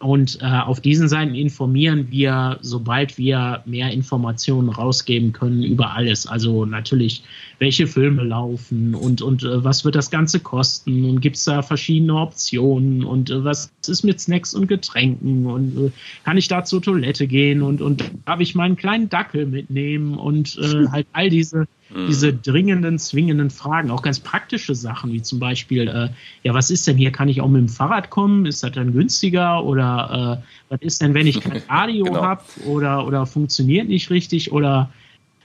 Und 0.02 0.40
äh, 0.42 0.46
auf 0.46 0.82
diesen 0.82 1.08
Seiten 1.08 1.36
informieren 1.36 2.08
wir, 2.10 2.58
sobald 2.62 3.20
wir 3.20 3.62
mehr 3.66 3.92
Informationen 3.92 4.70
rausgeben 4.70 5.32
können 5.32 5.62
über 5.62 5.92
alles. 5.94 6.26
Also 6.26 6.66
natürlich, 6.66 7.24
welche 7.60 7.86
Filme 7.86 8.24
laufen 8.24 8.96
und, 8.96 9.22
und 9.22 9.44
äh, 9.44 9.64
was 9.64 9.86
wird 9.86 9.94
das 9.94 10.10
Ganze 10.10 10.40
kosten 10.40 11.06
und 11.06 11.22
gibt 11.22 11.36
es 11.36 11.44
da 11.44 11.62
verschiedene 11.62 12.16
Optionen 12.16 13.04
und 13.04 13.30
äh, 13.30 13.44
was 13.44 13.72
ist 13.88 14.04
mit 14.04 14.20
Snacks 14.20 14.56
und 14.56 14.68
Getränken 14.68 15.46
und 15.46 15.78
äh, 15.78 15.92
kann 16.24 16.38
ich 16.38 16.48
da 16.48 16.64
zur 16.64 16.82
Toilette 16.82 17.28
gehen 17.28 17.62
und, 17.62 17.80
und 17.80 18.04
darf 18.26 18.40
ich 18.40 18.56
meinen 18.56 18.78
kleinen 18.78 19.08
Dackel 19.08 19.46
mitnehmen 19.46 20.18
und 20.18 20.58
äh, 20.58 20.88
halt 20.92 21.06
all 21.14 21.30
diese 21.30 21.68
Mhm. 21.94 22.08
diese 22.08 22.34
dringenden, 22.34 23.00
zwingenden 23.00 23.50
Fragen, 23.50 23.92
auch 23.92 24.02
ganz 24.02 24.20
praktische 24.20 24.76
Sachen, 24.76 25.12
wie 25.12 25.22
zum 25.22 25.40
Beispiel, 25.40 25.88
äh, 25.88 26.10
ja, 26.44 26.54
was 26.54 26.70
ist 26.70 26.88
denn 26.88 26.98
hier? 26.98 27.12
Kann 27.12 27.30
ich 27.30 27.42
auch 27.42 27.50
mit 27.50 27.60
dem 27.60 27.70
Fahrrad 27.70 28.10
kommen? 28.10 28.46
Ist 28.46 28.64
das 28.64 28.72
dann 28.72 28.94
günstiger? 28.94 29.64
Oder 29.64 30.42
äh, 30.42 30.46
was 30.70 30.82
ist 30.82 31.02
denn, 31.02 31.14
wenn 31.14 31.28
ich 31.28 31.42
kein 31.42 31.62
Radio 31.70 32.06
genau. 32.06 32.24
habe 32.24 32.44
oder, 32.66 33.06
oder 33.06 33.26
funktioniert 33.26 33.88
nicht 33.88 34.10
richtig? 34.10 34.52
Oder 34.52 34.90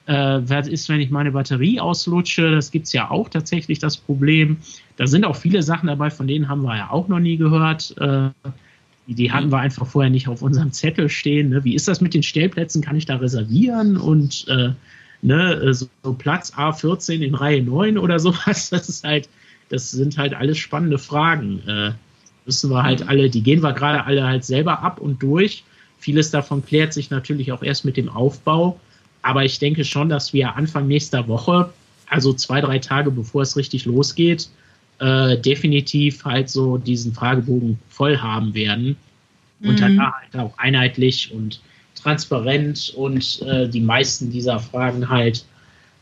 Äh, 0.09 0.49
was 0.49 0.69
ist, 0.69 0.89
wenn 0.89 1.01
ich 1.01 1.11
meine 1.11 1.33
Batterie 1.33 1.81
auslutsche? 1.81 2.53
Das 2.53 2.71
gibt 2.71 2.87
es 2.87 2.93
ja 2.93 3.11
auch 3.11 3.29
tatsächlich 3.29 3.81
das 3.81 3.97
Problem. 3.97 4.59
Da 4.97 5.09
sind 5.09 5.25
auch 5.25 5.35
viele 5.35 5.65
Sachen 5.65 5.89
dabei, 5.89 6.11
von 6.11 6.29
denen 6.29 6.49
haben 6.49 6.63
wir 6.63 6.77
ja 6.77 6.91
auch 6.91 7.09
noch 7.09 7.19
nie 7.19 7.37
gehört. 7.37 7.93
Äh, 7.99 8.31
die 9.09 9.33
hatten 9.33 9.51
wir 9.51 9.59
einfach 9.59 9.85
vorher 9.85 10.11
nicht 10.11 10.29
auf 10.29 10.43
unserem 10.43 10.71
Zettel 10.71 11.09
stehen. 11.09 11.49
Ne? 11.49 11.65
Wie 11.65 11.75
ist 11.75 11.89
das 11.89 12.01
mit 12.01 12.15
den 12.15 12.23
Stellplätzen? 12.23 12.83
Kann 12.83 12.95
ich 12.97 13.07
da 13.07 13.17
reservieren? 13.17 13.97
Und 13.97 14.47
äh, 14.47 14.71
ne, 15.23 15.75
so, 15.75 15.89
Platz 16.19 16.53
A14 16.55 17.21
in 17.21 17.35
Reihe 17.35 17.63
9 17.63 17.99
oder 17.99 18.19
sowas? 18.19 18.71
Das 18.71 18.89
ist 18.89 19.05
halt, 19.05 19.29
das 19.69 19.91
sind 19.91 20.19
halt 20.19 20.35
alles 20.35 20.59
spannende 20.59 20.99
Fragen. 20.99 21.61
Äh, 21.67 21.93
müssen 22.45 22.71
wir 22.71 22.83
halt 22.83 23.09
alle, 23.09 23.29
die 23.29 23.43
gehen 23.43 23.63
wir 23.63 23.73
gerade 23.73 24.05
alle 24.05 24.25
halt 24.25 24.45
selber 24.45 24.83
ab 24.83 25.01
und 25.01 25.23
durch. 25.23 25.65
Vieles 25.99 26.31
davon 26.31 26.65
klärt 26.65 26.93
sich 26.93 27.11
natürlich 27.11 27.53
auch 27.53 27.63
erst 27.63 27.85
mit 27.85 27.97
dem 27.97 28.09
Aufbau. 28.09 28.79
Aber 29.23 29.45
ich 29.45 29.59
denke 29.59 29.85
schon, 29.85 30.09
dass 30.09 30.33
wir 30.33 30.55
Anfang 30.55 30.87
nächster 30.87 31.27
Woche, 31.27 31.73
also 32.09 32.33
zwei, 32.33 32.61
drei 32.61 32.79
Tage 32.79 33.11
bevor 33.11 33.43
es 33.43 33.57
richtig 33.57 33.85
losgeht, 33.85 34.49
äh, 35.01 35.37
definitiv 35.37 36.25
halt 36.25 36.49
so 36.49 36.79
diesen 36.79 37.13
Fragebogen 37.13 37.79
voll 37.89 38.19
haben 38.19 38.55
werden. 38.55 38.97
Mhm. 39.59 39.69
Und 39.69 39.81
dann 39.81 40.01
halt 40.01 40.37
auch 40.37 40.57
einheitlich 40.59 41.33
und 41.33 41.61
transparent 42.07 42.93
und 42.97 43.43
äh, 43.43 43.69
die 43.69 43.81
meisten 43.81 44.31
dieser 44.31 44.61
Fragen 44.61 45.09
halt 45.09 45.45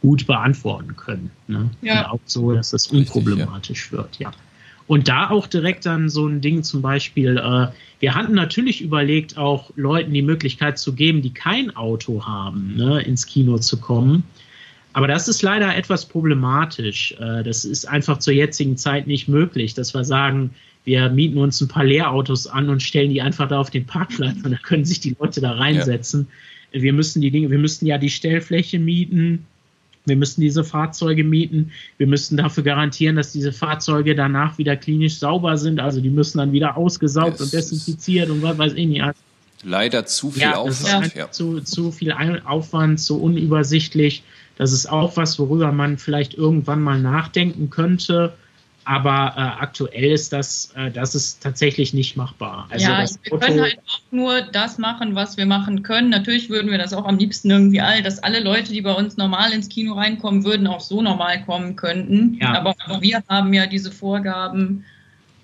gut 0.03 0.27
beantworten 0.27 0.95
können. 0.97 1.31
Ne? 1.47 1.71
Ja. 1.81 2.01
Und 2.01 2.11
auch 2.11 2.21
so, 2.27 2.53
dass 2.53 2.71
das 2.71 2.89
unproblematisch 2.89 3.85
Richtig, 3.85 3.93
ja. 3.93 3.99
wird, 3.99 4.19
ja. 4.19 4.33
Und 4.87 5.09
da 5.09 5.31
auch 5.31 5.47
direkt 5.47 5.87
dann 5.87 6.11
so 6.11 6.27
ein 6.27 6.43
Ding 6.43 6.63
zum 6.63 6.83
Beispiel, 6.83 7.39
äh, 7.39 7.69
wir 8.01 8.15
hatten 8.15 8.35
natürlich 8.35 8.83
überlegt, 8.83 9.39
auch 9.39 9.71
Leuten 9.77 10.13
die 10.13 10.21
Möglichkeit 10.21 10.79
zu 10.79 10.93
geben, 10.95 11.23
die 11.23 11.33
kein 11.33 11.75
Auto 11.75 12.27
haben, 12.27 12.77
ne, 12.77 13.01
ins 13.01 13.25
Kino 13.25 13.57
zu 13.57 13.81
kommen. 13.81 14.25
Aber 14.93 15.09
das 15.09 15.27
ist 15.27 15.41
leider 15.41 15.75
etwas 15.75 16.05
problematisch. 16.05 17.13
Äh, 17.19 17.43
das 17.43 17.65
ist 17.65 17.89
einfach 17.89 18.19
zur 18.19 18.35
jetzigen 18.35 18.77
Zeit 18.77 19.07
nicht 19.07 19.27
möglich, 19.27 19.73
dass 19.73 19.95
wir 19.95 20.05
sagen, 20.05 20.51
wir 20.85 21.09
mieten 21.09 21.39
uns 21.39 21.61
ein 21.61 21.69
paar 21.69 21.85
Leerautos 21.85 22.47
an 22.47 22.69
und 22.69 22.83
stellen 22.83 23.11
die 23.11 23.23
einfach 23.23 23.49
da 23.49 23.59
auf 23.59 23.71
den 23.71 23.87
Parkplatz 23.87 24.37
und 24.45 24.53
da 24.53 24.59
können 24.59 24.85
sich 24.85 25.01
die 25.01 25.17
Leute 25.19 25.41
da 25.41 25.53
reinsetzen. 25.53 26.29
Ja. 26.73 26.83
Wir 26.83 26.93
müssen 26.93 27.23
die 27.23 27.31
Dinge, 27.31 27.51
wir 27.51 27.59
müssten 27.59 27.87
ja 27.87 27.99
die 27.99 28.11
Stellfläche 28.11 28.79
mieten, 28.79 29.47
wir 30.07 30.17
müssten 30.17 30.43
diese 30.43 30.65
Fahrzeuge 30.65 31.25
mieten, 31.25 31.73
wir 31.97 32.07
müssten 32.07 32.37
dafür 32.37 32.63
garantieren, 32.63 33.17
dass 33.17 33.33
diese 33.33 33.53
Fahrzeuge 33.53 34.15
danach 34.15 34.59
wieder 34.59 34.77
klinisch 34.77 35.19
sauber 35.19 35.57
sind, 35.57 35.81
also 35.81 36.01
die 36.01 36.11
müssen 36.11 36.39
dann 36.39 36.53
wieder 36.53 36.77
ausgesaugt 36.77 37.37
es 37.37 37.41
und 37.41 37.53
desinfiziert 37.53 38.29
und 38.29 38.43
was 38.43 38.59
weiß 38.59 38.75
ich 38.75 38.87
nicht. 38.87 39.05
Leider 39.63 40.05
zu 40.05 40.31
viel 40.31 40.43
ja, 40.43 40.57
Aufwand. 40.57 41.15
Ja. 41.15 41.31
Zu, 41.31 41.61
zu 41.61 41.91
viel 41.91 42.13
Aufwand, 42.45 43.01
zu 43.01 43.23
unübersichtlich. 43.23 44.23
Das 44.59 44.73
ist 44.73 44.87
auch 44.87 45.17
was, 45.17 45.39
worüber 45.39 45.73
man 45.73 45.97
vielleicht 45.97 46.35
irgendwann 46.35 46.83
mal 46.83 47.01
nachdenken 47.01 47.71
könnte. 47.71 48.35
Aber 48.85 49.33
äh, 49.37 49.63
aktuell 49.63 50.13
ist 50.13 50.33
das, 50.33 50.73
äh, 50.77 50.91
das 50.91 51.15
ist 51.15 51.43
tatsächlich 51.43 51.95
nicht 51.95 52.17
machbar. 52.17 52.67
Also 52.71 52.87
ja, 52.87 52.99
wir 52.99 53.33
Auto 53.33 53.39
können 53.39 53.61
halt 53.61 53.79
auch 53.79 54.01
nur 54.11 54.43
das 54.43 54.79
machen, 54.79 55.15
was 55.15 55.37
wir 55.37 55.47
machen 55.47 55.83
können. 55.83 56.11
Natürlich 56.11 56.51
würden 56.51 56.71
wir 56.71 56.79
das 56.79 56.93
auch 56.93 57.07
am 57.07 57.17
liebsten 57.17 57.51
irgendwie 57.51 57.81
all, 57.81 58.03
dass 58.03 58.23
alle 58.23 58.41
Leute, 58.41 58.73
die 58.73 58.83
bei 58.83 58.93
uns 58.93 59.17
normal 59.17 59.53
ins 59.53 59.69
Kino 59.69 59.95
reinkommen 59.95 60.45
würden, 60.45 60.67
auch 60.67 60.81
so 60.81 61.01
normal 61.01 61.43
kommen 61.45 61.77
könnten. 61.77 62.39
Ja. 62.41 62.55
Aber 62.55 62.75
auch 62.89 63.01
wir 63.01 63.23
haben 63.29 63.55
ja 63.55 63.67
diese 63.67 63.91
Vorgaben. 63.91 64.85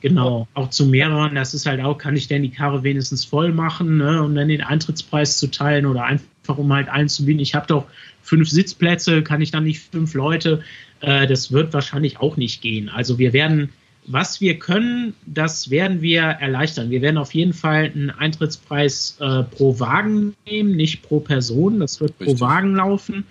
Genau, 0.03 0.49
auch 0.55 0.71
zu 0.71 0.87
mehreren. 0.87 1.35
Das 1.35 1.55
ist 1.55 1.67
halt 1.67 1.81
auch, 1.83 1.97
kann 1.97 2.17
ich 2.17 2.29
denn 2.29 2.43
die 2.43 2.51
Karre 2.51 2.83
wenigstens 2.83 3.25
voll 3.25 3.53
machen, 3.53 3.99
ne, 3.99 4.23
um 4.23 4.35
dann 4.35 4.49
den 4.49 4.63
Eintrittspreis 4.63 5.39
zu 5.39 5.51
teilen 5.51 5.87
oder 5.87 6.05
einfach 6.05 6.57
um 6.57 6.73
halt 6.73 6.89
einzubinden. 6.89 7.43
Ich 7.43 7.55
habe 7.55 7.67
doch 7.67 7.87
fünf 8.23 8.49
Sitzplätze, 8.49 9.23
kann 9.23 9.41
ich 9.41 9.51
dann 9.51 9.65
nicht 9.65 9.83
fünf 9.91 10.15
Leute? 10.15 10.63
Äh, 11.00 11.26
das 11.26 11.52
wird 11.52 11.73
wahrscheinlich 11.73 12.21
auch 12.21 12.37
nicht 12.37 12.62
gehen. 12.62 12.88
Also 12.88 13.19
wir 13.19 13.33
werden, 13.33 13.71
was 14.07 14.40
wir 14.40 14.59
können, 14.59 15.14
das 15.26 15.71
werden 15.71 16.02
wir 16.02 16.23
erleichtern. 16.23 16.90
Wir 16.90 17.02
werden 17.02 17.19
auf 17.19 17.35
jeden 17.35 17.52
Fall 17.52 17.90
einen 17.95 18.11
Eintrittspreis 18.11 19.16
äh, 19.21 19.42
pro 19.45 19.78
Wagen 19.80 20.35
nehmen, 20.47 20.76
nicht 20.76 21.02
pro 21.02 21.21
Person. 21.21 21.80
Das 21.80 22.00
wird 22.00 22.12
Richtig. 22.21 22.38
pro 22.38 22.40
Wagen 22.40 22.75
laufen. 22.75 23.25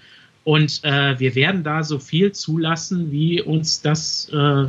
Und 0.44 0.84
äh, 0.84 1.20
wir 1.20 1.36
werden 1.36 1.64
da 1.64 1.84
so 1.84 2.00
viel 2.00 2.32
zulassen, 2.32 3.12
wie 3.12 3.42
uns 3.42 3.82
das 3.82 4.30
äh, 4.30 4.66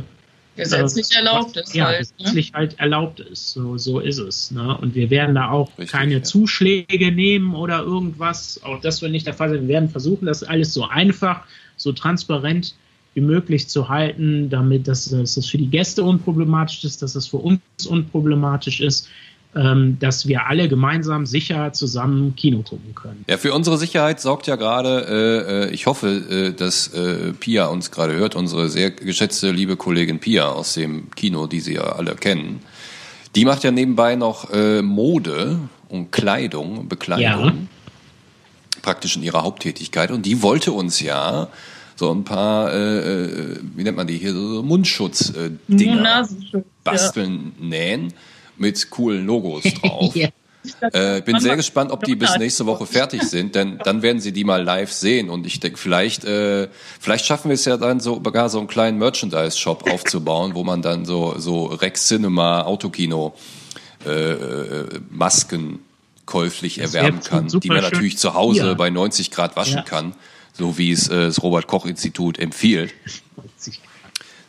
gesetzlich 0.55 1.11
äh, 1.11 1.19
erlaubt 1.19 1.57
ist. 1.57 1.73
Ja, 1.73 1.85
halt, 1.85 1.99
ne? 1.99 2.07
gesetzlich 2.17 2.51
ne? 2.51 2.57
halt 2.59 2.79
erlaubt 2.79 3.19
ist. 3.19 3.53
So, 3.53 3.77
so 3.77 3.99
ist 3.99 4.19
es. 4.19 4.51
Ne? 4.51 4.77
Und 4.77 4.95
wir 4.95 5.09
werden 5.09 5.35
da 5.35 5.49
auch 5.49 5.69
Richtig, 5.69 5.91
keine 5.91 6.13
ja. 6.15 6.23
Zuschläge 6.23 7.11
nehmen 7.11 7.55
oder 7.55 7.81
irgendwas. 7.81 8.61
Auch 8.63 8.81
das 8.81 9.01
wird 9.01 9.11
nicht 9.11 9.25
der 9.25 9.33
Fall 9.33 9.49
sein. 9.49 9.61
Wir 9.61 9.75
werden 9.75 9.89
versuchen, 9.89 10.25
das 10.25 10.43
alles 10.43 10.73
so 10.73 10.85
einfach, 10.87 11.45
so 11.77 11.93
transparent 11.93 12.75
wie 13.13 13.21
möglich 13.21 13.67
zu 13.67 13.89
halten, 13.89 14.49
damit 14.49 14.87
dass, 14.87 15.09
dass 15.09 15.35
das 15.35 15.47
für 15.47 15.57
die 15.57 15.67
Gäste 15.67 16.03
unproblematisch 16.03 16.83
ist, 16.83 17.01
dass 17.01 17.15
es 17.15 17.27
für 17.27 17.37
uns 17.37 17.61
unproblematisch 17.87 18.79
ist, 18.79 19.09
ähm, 19.53 19.97
dass 19.99 20.27
wir 20.27 20.47
alle 20.47 20.69
gemeinsam 20.69 21.25
sicher 21.25 21.73
zusammen 21.73 22.35
Kino 22.37 22.59
gucken 22.59 22.95
können. 22.95 23.25
Ja, 23.29 23.37
für 23.37 23.53
unsere 23.53 23.77
Sicherheit 23.77 24.21
sorgt 24.21 24.47
ja 24.47 24.55
gerade, 24.55 25.05
äh, 25.09 25.65
äh 25.65 25.69
ich 25.71 25.87
hoffe, 25.87 26.07
äh, 26.07 26.53
dass 26.53 26.87
äh, 26.93 27.33
Pia 27.33 27.65
uns 27.65 27.91
gerade 27.91 28.13
hört, 28.13 28.35
unsere 28.35 28.69
sehr 28.69 28.91
geschätzte 28.91 29.51
liebe 29.51 29.75
Kollegin 29.75 30.19
Pia 30.19 30.47
aus 30.47 30.75
dem 30.75 31.11
Kino, 31.11 31.47
die 31.47 31.59
Sie 31.59 31.73
ja 31.73 31.81
alle 31.81 32.15
kennen. 32.15 32.61
Die 33.35 33.43
macht 33.43 33.65
ja 33.65 33.71
nebenbei 33.71 34.15
noch 34.15 34.51
äh, 34.51 34.81
Mode 34.81 35.59
und 35.89 36.13
Kleidung, 36.13 36.87
Bekleidung, 36.87 37.45
ja. 37.45 37.53
praktisch 38.81 39.17
in 39.17 39.23
ihrer 39.23 39.43
Haupttätigkeit. 39.43 40.11
Und 40.11 40.25
die 40.25 40.41
wollte 40.41 40.71
uns 40.71 41.01
ja 41.01 41.49
so 42.01 42.11
ein 42.11 42.23
paar, 42.23 42.73
äh, 42.73 43.23
äh, 43.23 43.59
wie 43.75 43.83
nennt 43.83 43.95
man 43.95 44.07
die 44.07 44.17
hier, 44.17 44.33
so 44.33 44.63
Mundschutz-Dinger 44.63 46.27
basteln, 46.83 47.53
ja. 47.59 47.65
nähen 47.65 48.13
mit 48.57 48.89
coolen 48.89 49.27
Logos 49.27 49.63
drauf. 49.63 50.15
ja. 50.15 50.29
Äh, 50.93 51.21
bin 51.21 51.39
sehr 51.39 51.55
gespannt, 51.55 51.91
ob 51.91 52.03
die 52.03 52.15
bis 52.15 52.37
nächste 52.37 52.65
Woche 52.65 52.87
fertig 52.87 53.21
sind, 53.23 53.53
denn 53.53 53.79
dann 53.83 54.01
werden 54.01 54.19
sie 54.19 54.31
die 54.31 54.43
mal 54.43 54.63
live 54.63 54.91
sehen 54.91 55.29
und 55.29 55.45
ich 55.45 55.59
denke, 55.59 55.77
vielleicht, 55.77 56.25
äh, 56.25 56.69
vielleicht 56.99 57.25
schaffen 57.25 57.49
wir 57.49 57.55
es 57.55 57.65
ja 57.65 57.77
dann 57.77 57.99
sogar 57.99 58.49
so 58.49 58.57
einen 58.57 58.67
kleinen 58.67 58.97
Merchandise-Shop 58.97 59.89
aufzubauen, 59.91 60.55
wo 60.55 60.63
man 60.63 60.81
dann 60.81 61.05
so, 61.05 61.35
so 61.37 61.65
Rex 61.65 62.07
Cinema, 62.07 62.63
Autokino, 62.63 63.35
äh, 64.05 64.31
äh 64.31 64.99
Masken 65.11 65.79
käuflich 66.25 66.79
erwerben 66.79 67.21
kann, 67.21 67.47
die 67.47 67.67
man 67.67 67.81
natürlich 67.81 68.17
zu 68.17 68.33
Hause 68.33 68.67
ja. 68.67 68.73
bei 68.73 68.89
90 68.89 69.29
Grad 69.29 69.55
waschen 69.55 69.77
ja. 69.77 69.83
kann 69.83 70.13
so 70.53 70.77
wie 70.77 70.91
es 70.91 71.07
äh, 71.09 71.25
das 71.25 71.41
Robert 71.43 71.67
Koch 71.67 71.85
Institut 71.85 72.39
empfiehlt, 72.39 72.93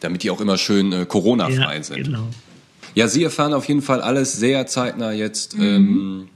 damit 0.00 0.23
die 0.23 0.30
auch 0.30 0.40
immer 0.40 0.59
schön 0.59 0.92
äh, 0.92 1.06
Corona-frei 1.06 1.76
ja, 1.76 1.82
sind. 1.82 2.04
Genau. 2.04 2.28
Ja, 2.94 3.09
Sie 3.09 3.25
erfahren 3.25 3.54
auf 3.54 3.66
jeden 3.68 3.82
Fall 3.82 4.02
alles 4.02 4.35
sehr 4.35 4.66
zeitnah 4.66 5.12
jetzt. 5.12 5.56
Mhm. 5.56 5.64
Ähm, 5.64 6.28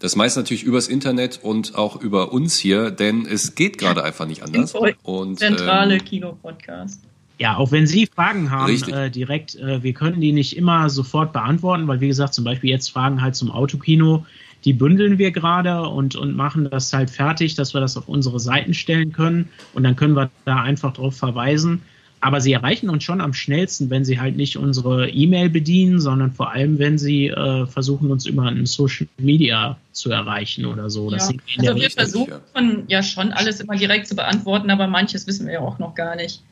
das 0.00 0.14
meist 0.14 0.36
natürlich 0.36 0.62
übers 0.62 0.86
Internet 0.86 1.40
und 1.42 1.74
auch 1.74 2.00
über 2.00 2.32
uns 2.32 2.56
hier, 2.56 2.90
denn 2.90 3.26
es 3.26 3.56
geht 3.56 3.78
gerade 3.78 4.04
einfach 4.04 4.26
nicht 4.26 4.42
anders. 4.42 4.74
Und, 5.02 5.38
Zentrale 5.40 5.96
ähm, 5.96 6.04
Kinopodcast. 6.04 7.00
Ja, 7.38 7.56
auch 7.56 7.72
wenn 7.72 7.86
Sie 7.86 8.06
Fragen 8.06 8.50
haben, 8.50 8.82
äh, 8.92 9.10
direkt, 9.10 9.56
äh, 9.56 9.82
wir 9.82 9.92
können 9.92 10.20
die 10.20 10.32
nicht 10.32 10.56
immer 10.56 10.88
sofort 10.90 11.32
beantworten, 11.32 11.86
weil 11.86 12.00
wie 12.00 12.08
gesagt, 12.08 12.34
zum 12.34 12.44
Beispiel 12.44 12.70
jetzt 12.70 12.90
Fragen 12.90 13.22
halt 13.22 13.36
zum 13.36 13.50
Autokino, 13.50 14.24
die 14.68 14.74
bündeln 14.74 15.16
wir 15.16 15.30
gerade 15.30 15.88
und, 15.88 16.14
und 16.14 16.36
machen 16.36 16.68
das 16.68 16.92
halt 16.92 17.08
fertig, 17.08 17.54
dass 17.54 17.72
wir 17.72 17.80
das 17.80 17.96
auf 17.96 18.06
unsere 18.06 18.38
Seiten 18.38 18.74
stellen 18.74 19.12
können 19.12 19.48
und 19.72 19.82
dann 19.82 19.96
können 19.96 20.12
wir 20.12 20.28
da 20.44 20.60
einfach 20.60 20.92
drauf 20.92 21.16
verweisen. 21.16 21.80
Aber 22.20 22.42
sie 22.42 22.52
erreichen 22.52 22.90
uns 22.90 23.02
schon 23.02 23.22
am 23.22 23.32
schnellsten, 23.32 23.88
wenn 23.88 24.04
sie 24.04 24.20
halt 24.20 24.36
nicht 24.36 24.58
unsere 24.58 25.08
E-Mail 25.08 25.48
bedienen, 25.48 26.00
sondern 26.00 26.32
vor 26.32 26.52
allem, 26.52 26.78
wenn 26.78 26.98
sie 26.98 27.28
äh, 27.28 27.64
versuchen, 27.66 28.10
uns 28.10 28.26
über 28.26 28.42
ein 28.42 28.66
Social 28.66 29.06
Media 29.16 29.78
zu 29.92 30.10
erreichen 30.10 30.66
oder 30.66 30.90
so. 30.90 31.10
Ja. 31.10 31.16
also 31.16 31.74
wir 31.74 31.90
versuchen 31.90 32.82
ja 32.88 33.02
schon 33.02 33.32
alles 33.32 33.60
immer 33.60 33.76
direkt 33.76 34.06
zu 34.06 34.16
beantworten, 34.16 34.68
aber 34.68 34.86
manches 34.86 35.26
wissen 35.26 35.46
wir 35.46 35.54
ja 35.54 35.60
auch 35.60 35.78
noch 35.78 35.94
gar 35.94 36.14
nicht. 36.14 36.42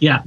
Ja. 0.00 0.24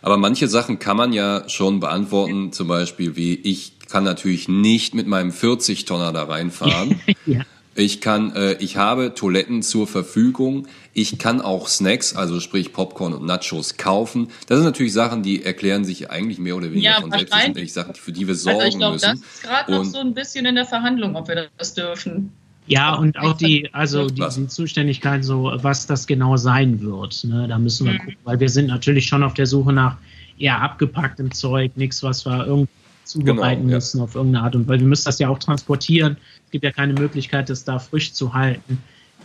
Aber 0.00 0.16
manche 0.16 0.48
Sachen 0.48 0.78
kann 0.78 0.96
man 0.96 1.12
ja 1.12 1.46
schon 1.50 1.80
beantworten, 1.80 2.50
zum 2.52 2.66
Beispiel 2.66 3.14
wie 3.14 3.34
ich 3.34 3.72
kann 3.92 4.04
natürlich 4.04 4.48
nicht 4.48 4.94
mit 4.94 5.06
meinem 5.06 5.30
40-Tonner 5.30 6.12
da 6.12 6.24
reinfahren. 6.24 6.98
ja. 7.26 7.42
Ich 7.74 8.00
kann, 8.00 8.34
äh, 8.34 8.54
ich 8.54 8.78
habe 8.78 9.14
Toiletten 9.14 9.62
zur 9.62 9.86
Verfügung. 9.86 10.66
Ich 10.94 11.18
kann 11.18 11.42
auch 11.42 11.68
Snacks, 11.68 12.16
also 12.16 12.40
sprich 12.40 12.72
Popcorn 12.72 13.12
und 13.12 13.26
Nachos 13.26 13.76
kaufen. 13.76 14.28
Das 14.46 14.58
sind 14.58 14.64
natürlich 14.64 14.94
Sachen, 14.94 15.22
die 15.22 15.42
erklären 15.42 15.84
sich 15.84 16.10
eigentlich 16.10 16.38
mehr 16.38 16.56
oder 16.56 16.70
weniger 16.70 16.90
ja, 16.90 17.00
von 17.00 17.10
selbst. 17.10 17.32
Das 17.32 17.42
sind 17.42 17.56
eigentlich 17.56 17.72
Sachen, 17.72 17.94
für 17.94 18.12
die 18.12 18.26
wir 18.26 18.34
sorgen 18.34 18.60
also 18.60 18.68
ich 18.68 18.78
glaub, 18.78 18.92
müssen. 18.94 19.10
Das 19.10 19.34
ist 19.34 19.42
gerade 19.42 19.72
noch 19.72 19.84
so 19.84 19.98
ein 19.98 20.14
bisschen 20.14 20.46
in 20.46 20.54
der 20.54 20.66
Verhandlung, 20.66 21.14
ob 21.14 21.28
wir 21.28 21.48
das 21.56 21.74
dürfen. 21.74 22.32
Ja, 22.66 22.94
und 22.94 23.18
auch 23.18 23.36
die, 23.36 23.68
also 23.72 24.06
die, 24.06 24.22
die, 24.22 24.48
Zuständigkeit, 24.48 25.24
so 25.24 25.52
was 25.56 25.86
das 25.86 26.06
genau 26.06 26.38
sein 26.38 26.80
wird. 26.80 27.24
Ne? 27.24 27.46
Da 27.48 27.58
müssen 27.58 27.86
wir 27.86 27.94
mhm. 27.94 27.98
gucken, 27.98 28.16
weil 28.24 28.40
wir 28.40 28.48
sind 28.48 28.68
natürlich 28.68 29.06
schon 29.06 29.22
auf 29.22 29.34
der 29.34 29.46
Suche 29.46 29.72
nach 29.72 29.96
eher 30.38 30.60
abgepacktem 30.62 31.32
Zeug, 31.32 31.72
nichts, 31.76 32.02
was 32.02 32.24
wir 32.24 32.46
irgendwie 32.46 32.70
zubereiten 33.04 33.62
genau, 33.62 33.74
müssen 33.74 33.98
ja. 33.98 34.04
auf 34.04 34.14
irgendeine 34.14 34.44
Art 34.44 34.56
und 34.56 34.68
weil 34.68 34.80
wir 34.80 34.86
müssen 34.86 35.04
das 35.04 35.18
ja 35.18 35.28
auch 35.28 35.38
transportieren. 35.38 36.16
Es 36.44 36.50
gibt 36.50 36.64
ja 36.64 36.72
keine 36.72 36.92
Möglichkeit, 36.92 37.48
das 37.50 37.64
da 37.64 37.78
frisch 37.78 38.12
zu 38.12 38.34
halten. 38.34 38.78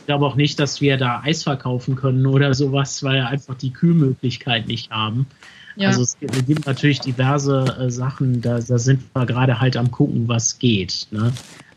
glaube 0.06 0.26
auch 0.26 0.36
nicht, 0.36 0.60
dass 0.60 0.82
wir 0.82 0.98
da 0.98 1.22
Eis 1.24 1.44
verkaufen 1.44 1.96
können 1.96 2.26
oder 2.26 2.54
sowas, 2.54 3.04
weil 3.04 3.16
wir 3.16 3.28
einfach 3.28 3.56
die 3.56 3.72
Kühlmöglichkeit 3.72 4.68
nicht 4.68 4.92
haben. 4.92 5.28
Ja. 5.78 5.90
Also 5.90 6.02
es 6.02 6.18
gibt 6.20 6.66
natürlich 6.66 7.00
diverse 7.02 7.78
äh, 7.80 7.92
Sachen, 7.92 8.42
da, 8.42 8.60
da, 8.60 8.80
sind 8.80 9.04
wir 9.14 9.26
gerade 9.28 9.62
halt 9.62 9.78
am 9.78 9.92
gucken, 9.92 10.28
was 10.28 10.58
geht. 10.58 11.08
Ne? 11.12 11.32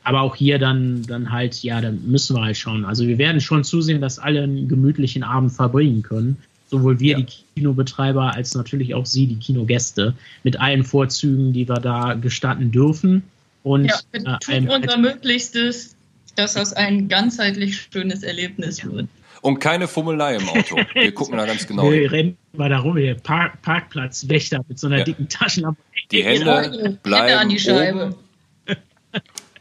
Aber 0.05 0.23
auch 0.23 0.35
hier 0.35 0.59
dann, 0.59 1.03
dann 1.03 1.31
halt, 1.31 1.63
ja, 1.63 1.81
da 1.83 1.91
müssen 1.93 2.35
wir 2.35 2.43
halt 2.43 2.57
schauen. 2.57 2.87
Also 2.87 3.07
wir 3.07 3.19
werden 3.19 3.43
schon 3.43 3.63
zusehen, 3.63 4.01
dass 4.01 4.19
alle 4.19 4.43
einen 4.43 4.69
gemütlichen 4.69 5.23
Abend 5.23 5.53
verbringen 5.53 6.03
können. 6.03 6.39
Sowohl 6.71 7.01
wir, 7.01 7.19
ja. 7.19 7.25
die 7.25 7.27
Kinobetreiber, 7.57 8.33
als 8.35 8.55
natürlich 8.55 8.95
auch 8.95 9.05
Sie, 9.05 9.27
die 9.27 9.39
Kinogäste, 9.41 10.15
mit 10.45 10.61
allen 10.61 10.85
Vorzügen, 10.85 11.53
die 11.53 11.69
wir 11.69 11.81
da 11.81 12.15
gestatten 12.15 12.71
dürfen. 12.71 13.25
Und 13.65 13.87
ja, 13.87 13.99
wir 14.13 14.21
äh, 14.21 14.39
tun 14.39 14.69
unser 14.69 14.97
Möglichstes, 14.97 15.97
dass 16.37 16.55
das 16.55 16.73
ein 16.73 17.09
ganzheitlich 17.09 17.89
schönes 17.93 18.23
Erlebnis 18.23 18.83
ja. 18.83 18.93
wird. 18.93 19.09
Und 19.43 19.59
keine 19.59 19.89
Fummelei 19.89 20.37
im 20.37 20.49
Auto. 20.49 20.77
Wir 20.95 21.13
gucken 21.13 21.39
da 21.39 21.47
ganz 21.47 21.67
genau. 21.67 21.91
Wir 21.91 22.13
rennen 22.13 22.37
mal 22.53 22.69
da 22.69 22.79
rum, 22.79 22.97
hier 22.97 23.15
Park, 23.15 23.61
Parkplatzwächter 23.63 24.61
mit 24.69 24.79
so 24.79 24.87
einer 24.87 24.99
ja. 24.99 25.05
dicken 25.05 25.29
Taschenlampe. 25.29 25.81
Die 26.13 26.23
Hände 26.23 26.99
bleiben 27.03 27.27
Hände 27.27 27.39
an 27.39 27.49
die 27.49 27.59
Scheibe. 27.59 28.07
Oben. 28.07 28.79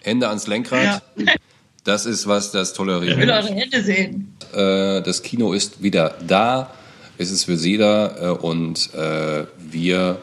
Hände 0.03 0.27
ans 0.27 0.45
Lenkrad. 0.45 1.01
Ja. 1.17 1.33
Das 1.85 2.05
ist 2.05 2.27
was, 2.27 2.51
das 2.51 2.73
tolerieren. 2.73 3.19
Ich 3.19 3.25
will 3.25 3.31
eure 3.31 3.53
Hände 3.53 3.81
sehen. 3.81 4.35
Äh, 4.53 5.01
das 5.01 5.23
Kino 5.23 5.53
ist 5.53 5.81
wieder 5.81 6.17
da. 6.27 6.71
Es 7.19 7.31
ist 7.31 7.43
für 7.43 7.57
Sie 7.57 7.77
da 7.77 8.15
äh, 8.17 8.29
und 8.31 8.93
äh, 8.95 9.45
wir 9.59 10.19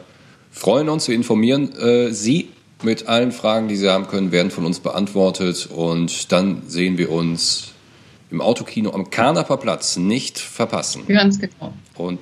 freuen 0.50 0.88
uns. 0.88 1.06
Wir 1.06 1.14
informieren 1.14 1.70
Sie 2.10 2.48
mit 2.82 3.06
allen 3.08 3.30
Fragen, 3.30 3.68
die 3.68 3.76
Sie 3.76 3.88
haben 3.88 4.08
können, 4.08 4.32
werden 4.32 4.50
von 4.50 4.64
uns 4.64 4.80
beantwortet 4.80 5.68
und 5.70 6.32
dann 6.32 6.62
sehen 6.66 6.96
wir 6.96 7.12
uns 7.12 7.74
im 8.30 8.40
Autokino 8.40 8.92
am 8.92 9.10
Karnaper 9.10 9.58
Platz 9.58 9.96
nicht 9.96 10.38
verpassen. 10.38 11.06
Ganz 11.06 11.38
genau. 11.38 11.74
Und 11.94 12.20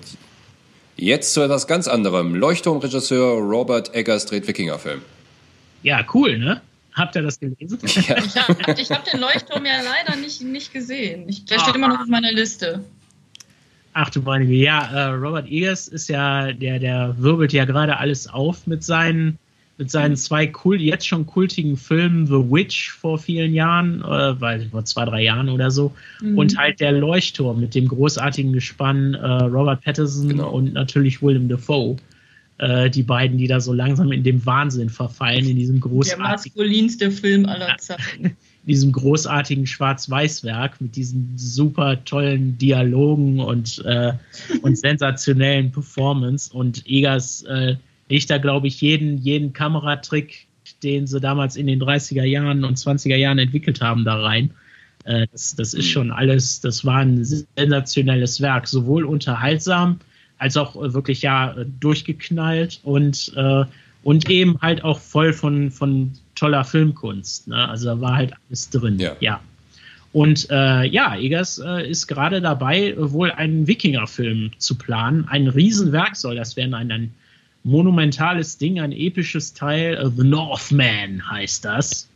jetzt 0.97 1.33
zu 1.33 1.43
etwas 1.43 1.67
ganz 1.67 1.89
anderem. 1.89 2.35
Leuchtturmregisseur 2.35 3.39
Robert 3.39 3.95
Eggers 3.95 4.27
dreht 4.27 4.47
Wikingerfilm. 4.47 5.03
Ja, 5.83 6.05
cool, 6.13 6.39
ne? 6.39 6.61
Habt 6.93 7.17
ihr 7.17 7.23
das 7.23 7.41
gelesen? 7.41 7.79
Ja. 8.09 8.19
Ich 8.19 8.37
habe 8.37 8.55
hab 8.65 9.05
den 9.05 9.21
Leuchtturm 9.21 9.65
ja 9.67 9.81
leider 9.83 10.17
nicht, 10.17 10.43
nicht 10.43 10.73
gesehen. 10.73 11.29
Ich, 11.29 11.45
der 11.45 11.59
ah. 11.59 11.61
steht 11.63 11.75
immer 11.75 11.89
noch 11.89 12.01
auf 12.01 12.07
meiner 12.07 12.33
Liste. 12.33 12.85
Ach 13.95 14.11
du 14.11 14.21
meine 14.21 14.45
ja, 14.45 14.91
äh, 14.93 15.15
Robert 15.15 15.47
Eggers 15.49 15.89
ist 15.89 16.09
ja, 16.09 16.53
der, 16.53 16.79
der 16.79 17.15
wirbelt 17.17 17.53
ja 17.53 17.65
gerade 17.65 17.97
alles 17.97 18.27
auf 18.27 18.67
mit 18.67 18.83
seinen 18.83 19.39
mit 19.77 19.91
seinen 19.91 20.17
zwei 20.17 20.47
Kult, 20.47 20.81
jetzt 20.81 21.07
schon 21.07 21.27
kultigen 21.27 21.77
Filmen 21.77 22.27
The 22.27 22.35
Witch 22.35 22.93
vor 22.93 23.19
vielen 23.19 23.55
Jahren, 23.55 24.03
äh, 24.03 24.41
weil 24.41 24.69
vor 24.69 24.85
zwei, 24.85 25.05
drei 25.05 25.23
Jahren 25.23 25.49
oder 25.49 25.71
so, 25.71 25.93
mhm. 26.21 26.39
und 26.39 26.57
halt 26.57 26.79
der 26.79 26.93
Leuchtturm 26.93 27.61
mit 27.61 27.75
dem 27.75 27.89
großartigen 27.89 28.53
Gespann 28.53 29.15
äh, 29.15 29.27
Robert 29.27 29.83
Pattinson 29.83 30.29
genau. 30.29 30.51
und 30.51 30.75
natürlich 30.75 31.23
William 31.23 31.49
Dafoe. 31.49 31.97
Äh, 32.59 32.89
die 32.89 33.03
beiden, 33.03 33.37
die 33.37 33.49
da 33.49 33.59
so 33.59 33.73
langsam 33.73 34.13
in 34.13 34.23
dem 34.23 34.47
Wahnsinn 34.47 34.89
verfallen, 34.89 35.49
in 35.49 35.57
diesem 35.57 35.81
großartigen. 35.81 36.25
Der 36.25 36.33
maskulinste 36.33 37.11
Film 37.11 37.47
aller 37.47 37.77
Zeiten. 37.79 38.37
diesem 38.67 38.93
großartigen 38.93 39.67
Schwarz-Weiß-Werk 39.67 40.81
mit 40.81 40.97
diesen 40.97 41.33
super 41.37 42.03
tollen 42.05 42.57
Dialogen 42.59 43.41
und, 43.41 43.85
äh, 43.85 44.13
und 44.63 44.79
sensationellen 44.79 45.71
Performance 45.71 46.53
und 46.53 46.87
Egas 46.87 47.43
äh, 47.43 47.77
ich 48.09 48.27
da, 48.27 48.39
glaube 48.39 48.67
ich, 48.67 48.81
jeden, 48.81 49.19
jeden 49.19 49.53
Kameratrick, 49.53 50.47
den 50.83 51.07
sie 51.07 51.21
damals 51.21 51.57
in 51.57 51.67
den 51.67 51.81
30er 51.81 52.25
Jahren 52.25 52.65
und 52.65 52.79
20er 52.79 53.17
Jahren 53.17 53.39
entwickelt 53.39 53.81
haben, 53.81 54.05
da 54.05 54.21
rein. 54.21 54.51
Äh, 55.05 55.27
das, 55.33 55.57
das 55.57 55.75
ist 55.75 55.87
mhm. 55.87 55.91
schon 55.91 56.11
alles, 56.11 56.61
das 56.61 56.85
war 56.85 56.99
ein 56.99 57.25
sensationelles 57.25 58.41
Werk, 58.41 58.67
sowohl 58.67 59.05
unterhaltsam 59.05 60.01
als 60.39 60.57
auch 60.57 60.75
wirklich 60.77 61.23
ja 61.23 61.55
durchgeknallt 61.81 62.81
und, 62.83 63.33
äh, 63.37 63.65
und 64.03 64.29
eben 64.29 64.61
halt 64.61 64.85
auch 64.85 64.99
voll 64.99 65.33
von, 65.33 65.71
von 65.71 66.13
toller 66.35 66.65
Filmkunst. 66.65 67.49
Ne? 67.49 67.69
Also 67.69 67.87
da 67.87 68.01
war 68.01 68.17
halt 68.17 68.33
alles 68.49 68.71
drin. 68.71 68.99
Ja. 68.99 69.17
ja. 69.21 69.41
Und 70.13 70.49
äh, 70.49 70.85
ja, 70.87 71.17
Eggers 71.17 71.59
äh, 71.59 71.91
ist 71.91 72.07
gerade 72.07 72.41
dabei, 72.41 72.95
wohl 72.97 73.33
einen 73.33 73.67
Wikinger-Film 73.67 74.53
zu 74.59 74.77
planen. 74.77 75.27
Ein 75.29 75.49
Riesenwerk 75.49 76.15
soll 76.15 76.37
das 76.37 76.57
werden, 76.57 76.73
ein, 76.73 76.93
ein 76.93 77.15
monumentales 77.65 78.57
Ding, 78.57 78.79
ein 78.79 78.93
episches 78.93 79.55
Teil. 79.55 80.01
Uh, 80.01 80.11
The 80.17 80.23
Northman 80.23 81.29
heißt 81.29 81.65
das. 81.65 82.09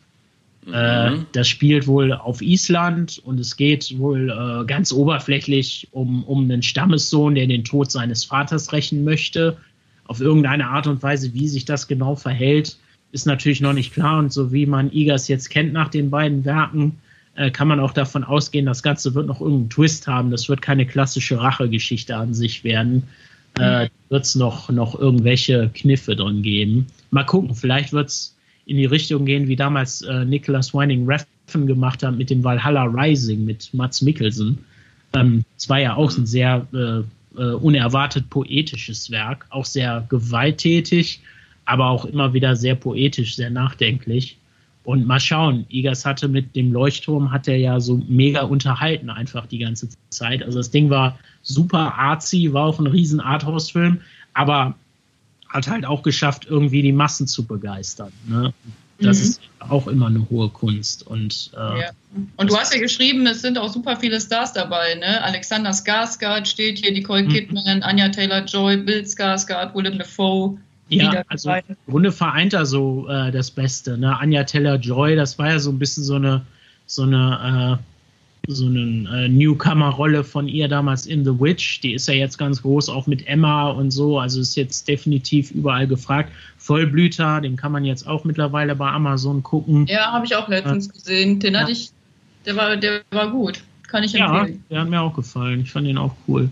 Mhm. 0.65 0.75
Äh, 0.75 1.17
das 1.33 1.49
spielt 1.49 1.89
wohl 1.89 2.13
auf 2.13 2.41
Island 2.41 3.21
und 3.25 3.41
es 3.41 3.57
geht 3.57 3.99
wohl 3.99 4.31
äh, 4.31 4.65
ganz 4.67 4.93
oberflächlich 4.93 5.89
um, 5.91 6.23
um 6.23 6.45
einen 6.45 6.63
Stammessohn, 6.63 7.35
der 7.35 7.49
den 7.49 7.65
Tod 7.65 7.91
seines 7.91 8.25
Vaters 8.25 8.73
rächen 8.73 9.03
möchte. 9.03 9.57
Auf 10.05 10.21
irgendeine 10.21 10.69
Art 10.69 10.87
und 10.87 11.03
Weise, 11.03 11.35
wie 11.35 11.49
sich 11.49 11.65
das 11.65 11.89
genau 11.89 12.15
verhält, 12.15 12.79
ist 13.13 13.27
natürlich 13.27 13.61
noch 13.61 13.73
nicht 13.73 13.93
klar. 13.93 14.19
Und 14.19 14.33
so 14.33 14.53
wie 14.53 14.67
man 14.67 14.93
Igas 14.93 15.29
jetzt 15.29 15.51
kennt 15.51 15.73
nach 15.73 15.89
den 15.89 16.11
beiden 16.11 16.45
Werken, 16.45 16.99
äh, 17.35 17.51
kann 17.51 17.69
man 17.69 17.81
auch 17.81 17.93
davon 17.93 18.25
ausgehen, 18.25 18.67
das 18.67 18.83
Ganze 18.83 19.15
wird 19.15 19.27
noch 19.27 19.41
irgendeinen 19.41 19.71
Twist 19.71 20.07
haben. 20.07 20.31
Das 20.31 20.49
wird 20.49 20.63
keine 20.63 20.87
klassische 20.87 21.39
Rachegeschichte 21.41 22.17
an 22.17 22.35
sich 22.35 22.65
werden 22.65 23.05
äh, 23.59 23.89
wird 24.09 24.25
es 24.25 24.35
noch, 24.35 24.71
noch 24.71 24.99
irgendwelche 24.99 25.71
Kniffe 25.75 26.17
drin 26.17 26.43
geben. 26.43 26.87
Mal 27.11 27.25
gucken, 27.25 27.55
vielleicht 27.55 27.93
wird 27.93 28.09
es 28.09 28.37
in 28.67 28.77
die 28.77 28.85
Richtung 28.85 29.25
gehen, 29.25 29.49
wie 29.49 29.57
damals 29.57 30.03
äh, 30.03 30.25
Nicholas 30.25 30.75
Winding 30.75 31.09
Refn 31.09 31.67
gemacht 31.67 32.03
hat 32.03 32.17
mit 32.17 32.31
dem 32.31 32.45
Valhalla 32.45 32.85
Rising 32.85 33.45
mit 33.45 33.73
Mats 33.73 34.03
Mikkelsen. 34.03 34.59
Ähm, 35.15 35.45
es 35.57 35.69
war 35.69 35.81
ja 35.81 35.95
auch 35.95 36.17
ein 36.17 36.27
sehr 36.27 36.67
äh, 36.73 37.01
äh, 37.41 37.53
unerwartet 37.55 38.29
poetisches 38.29 39.11
Werk, 39.11 39.47
auch 39.51 39.65
sehr 39.65 40.07
gewalttätig, 40.09 41.21
aber 41.69 41.91
auch 41.91 42.07
immer 42.07 42.33
wieder 42.33 42.57
sehr 42.57 42.75
poetisch, 42.75 43.37
sehr 43.37 43.51
nachdenklich. 43.51 44.39
Und 44.85 45.07
mal 45.07 45.21
schauen, 45.21 45.67
Igas 45.69 46.07
hatte 46.07 46.27
mit 46.27 46.57
dem 46.57 46.73
Leuchtturm, 46.73 47.31
hat 47.31 47.47
er 47.47 47.59
ja 47.59 47.79
so 47.79 48.01
mega 48.09 48.41
unterhalten 48.43 49.11
einfach 49.11 49.45
die 49.45 49.59
ganze 49.59 49.91
Zeit. 50.09 50.43
Also 50.43 50.59
das 50.59 50.71
Ding 50.71 50.89
war 50.89 51.19
super 51.43 51.95
artsy, 51.95 52.55
war 52.55 52.65
auch 52.65 52.79
ein 52.79 52.87
riesen 52.87 53.21
Arthouse-Film, 53.21 54.01
aber 54.33 54.77
hat 55.51 55.69
halt 55.69 55.85
auch 55.85 56.03
geschafft, 56.03 56.47
irgendwie 56.49 56.81
die 56.81 56.93
Massen 56.93 57.27
zu 57.27 57.45
begeistern. 57.45 58.13
Ne? 58.27 58.55
Das 58.99 59.19
mhm. 59.19 59.25
ist 59.25 59.41
auch 59.59 59.89
immer 59.89 60.07
eine 60.07 60.27
hohe 60.31 60.49
Kunst. 60.49 61.07
Und, 61.07 61.51
äh, 61.55 61.81
ja. 61.83 61.91
und 62.37 62.51
du 62.51 62.57
hast 62.57 62.73
ja 62.73 62.81
geschrieben, 62.81 63.27
es 63.27 63.43
sind 63.43 63.59
auch 63.59 63.71
super 63.71 63.97
viele 63.97 64.19
Stars 64.23 64.55
dabei. 64.55 64.95
Ne? 64.95 65.23
Alexander 65.23 65.73
Skarsgård 65.73 66.47
steht 66.47 66.79
hier, 66.79 66.93
Nicole 66.93 67.25
mhm. 67.25 67.29
Kidman, 67.29 67.83
Anja 67.83 68.09
Taylor-Joy, 68.09 68.79
Bill 68.79 69.03
Skarsgård, 69.03 69.75
Willem 69.75 69.99
Dafoe. 69.99 70.59
Ja, 70.89 71.23
also 71.29 71.51
im 71.51 71.77
Grunde 71.89 72.13
vereint 72.13 72.55
er 72.55 72.67
so 72.67 73.09
äh, 73.09 73.31
das 73.31 73.51
Beste. 73.51 73.99
Ne? 73.99 74.19
Anja 74.19 74.45
Taylor-Joy, 74.45 75.17
das 75.17 75.39
war 75.39 75.51
ja 75.51 75.59
so 75.59 75.71
ein 75.71 75.79
bisschen 75.79 76.05
so 76.05 76.15
eine, 76.15 76.43
so 76.87 77.03
eine 77.03 77.79
äh, 77.79 77.83
so 78.51 78.67
eine 78.67 79.09
äh, 79.13 79.29
Newcomer-Rolle 79.29 80.25
von 80.25 80.49
ihr 80.49 80.69
damals 80.69 81.07
in 81.07 81.25
The 81.25 81.39
Witch. 81.39 81.81
Die 81.81 81.93
ist 81.93 82.09
ja 82.09 82.15
jetzt 82.15 82.39
ganz 82.39 82.63
groß, 82.63 82.89
auch 82.89 83.07
mit 83.07 83.27
Emma 83.29 83.69
und 83.69 83.91
so. 83.91 84.19
Also 84.19 84.41
ist 84.41 84.57
jetzt 84.57 84.89
definitiv 84.89 85.51
überall 85.51 85.87
gefragt. 85.87 86.33
Vollblüter, 86.57 87.43
den 87.43 87.57
kann 87.57 87.73
man 87.73 87.85
jetzt 87.85 88.07
auch 88.07 88.25
mittlerweile 88.25 88.75
bei 88.75 88.89
Amazon 88.91 89.43
gucken. 89.43 89.87
Ja, 89.87 90.13
habe 90.13 90.25
ich 90.25 90.35
auch 90.35 90.49
letztens 90.49 90.89
äh, 90.89 90.93
gesehen. 90.93 91.41
Den 91.41 91.55
ja. 91.55 91.61
hatte 91.61 91.73
ich, 91.73 91.91
der 92.47 92.57
war, 92.57 92.77
der 92.77 93.03
war 93.11 93.31
gut. 93.31 93.63
Kann 93.87 94.03
ich 94.03 94.15
empfehlen. 94.15 94.55
Ja, 94.55 94.65
der 94.71 94.81
hat 94.81 94.89
mir 94.89 95.01
auch 95.01 95.15
gefallen. 95.15 95.61
Ich 95.61 95.71
fand 95.71 95.87
den 95.87 95.99
auch 95.99 96.15
cool. 96.27 96.49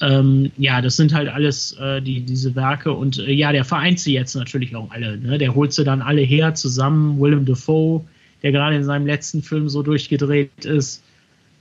Ähm, 0.00 0.52
ja, 0.58 0.82
das 0.82 0.96
sind 0.96 1.14
halt 1.14 1.28
alles 1.28 1.72
äh, 1.80 2.02
die, 2.02 2.20
diese 2.20 2.54
Werke 2.54 2.92
und 2.92 3.18
äh, 3.18 3.32
ja, 3.32 3.52
der 3.52 3.64
vereint 3.64 3.98
sie 3.98 4.12
jetzt 4.12 4.34
natürlich 4.34 4.76
auch 4.76 4.90
alle. 4.90 5.16
Ne? 5.16 5.38
Der 5.38 5.54
holt 5.54 5.72
sie 5.72 5.84
dann 5.84 6.02
alle 6.02 6.20
her 6.20 6.54
zusammen. 6.54 7.18
Willem 7.18 7.46
Dafoe, 7.46 8.04
der 8.42 8.52
gerade 8.52 8.76
in 8.76 8.84
seinem 8.84 9.06
letzten 9.06 9.42
Film 9.42 9.68
so 9.68 9.82
durchgedreht 9.82 10.64
ist 10.64 11.02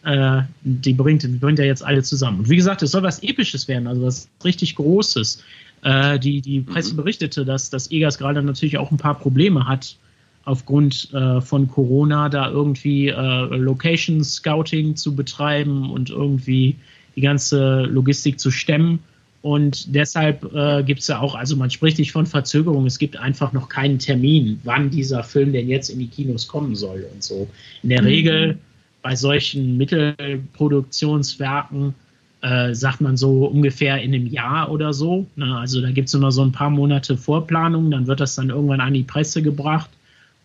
äh, 0.06 0.44
die, 0.62 0.94
bringt, 0.94 1.24
die 1.24 1.28
bringt 1.28 1.60
er 1.60 1.66
jetzt 1.66 1.84
alle 1.84 2.04
zusammen. 2.04 2.40
Und 2.40 2.50
wie 2.50 2.56
gesagt, 2.56 2.82
es 2.84 2.92
soll 2.92 3.04
was 3.04 3.24
Episches 3.24 3.68
werden, 3.68 3.88
also 3.88 4.04
was 4.04 4.30
richtig 4.44 4.76
Großes. 4.76 5.44
Äh, 5.82 6.20
die, 6.20 6.42
die 6.42 6.60
mhm. 6.60 6.66
Presse 6.66 6.96
berichtete, 6.96 7.44
dass, 7.44 7.70
dass 7.70 7.92
Egas 7.92 8.18
gerade 8.18 8.42
natürlich 8.42 8.78
auch 8.78 8.92
ein 8.92 8.98
paar 8.98 9.20
Probleme 9.20 9.68
hat 9.68 9.98
aufgrund 10.46 11.12
äh, 11.12 11.42
von 11.42 11.68
Corona, 11.68 12.30
da 12.30 12.52
irgendwie 12.52 13.08
äh, 13.08 13.46
Location 13.58 14.24
Scouting 14.24 14.96
zu 14.96 15.16
betreiben 15.16 15.90
und 15.90 16.12
irgendwie 16.12 16.76
die 17.16 17.22
ganze 17.22 17.84
Logistik 17.84 18.40
zu 18.40 18.52
stemmen. 18.52 19.00
Und 19.42 19.94
deshalb 19.94 20.54
äh, 20.56 20.84
gibt 20.84 21.02
es 21.02 21.08
ja 21.08 21.20
auch, 21.20 21.36
also 21.36 21.56
man 21.56 21.70
spricht 21.70 22.00
nicht 22.00 22.12
von 22.12 22.26
Verzögerung, 22.26 22.88
es 22.88 22.98
gibt 22.98 23.18
einfach 23.18 23.54
noch 23.54 23.70
keinen 23.70 24.00
Termin, 24.00 24.60
wann 24.64 24.90
dieser 24.90 25.24
Film 25.24 25.54
denn 25.54 25.70
jetzt 25.70 25.90
in 25.90 26.00
die 26.00 26.08
Kinos 26.08 26.48
kommen 26.48 26.76
soll 26.76 27.06
und 27.14 27.24
so. 27.24 27.48
In 27.84 27.90
der 27.90 28.02
mhm. 28.02 28.08
Regel 28.08 28.58
bei 29.04 29.16
solchen 29.16 29.78
Mittelproduktionswerken 29.78 31.94
äh, 32.42 32.74
sagt 32.74 33.02
man 33.02 33.18
so 33.18 33.46
ungefähr 33.46 34.02
in 34.02 34.16
einem 34.16 34.26
Jahr 34.26 34.72
oder 34.72 34.94
so. 34.94 35.28
Ne? 35.36 35.56
Also 35.56 35.80
da 35.80 35.92
gibt 35.92 36.08
es 36.08 36.16
immer 36.16 36.32
so 36.32 36.42
ein 36.42 36.52
paar 36.52 36.72
Monate 36.72 37.16
Vorplanung, 37.16 37.92
dann 37.92 38.08
wird 38.08 38.20
das 38.20 38.34
dann 38.34 38.50
irgendwann 38.50 38.82
an 38.82 38.96
die 38.96 39.04
Presse 39.04 39.44
gebracht 39.44 39.92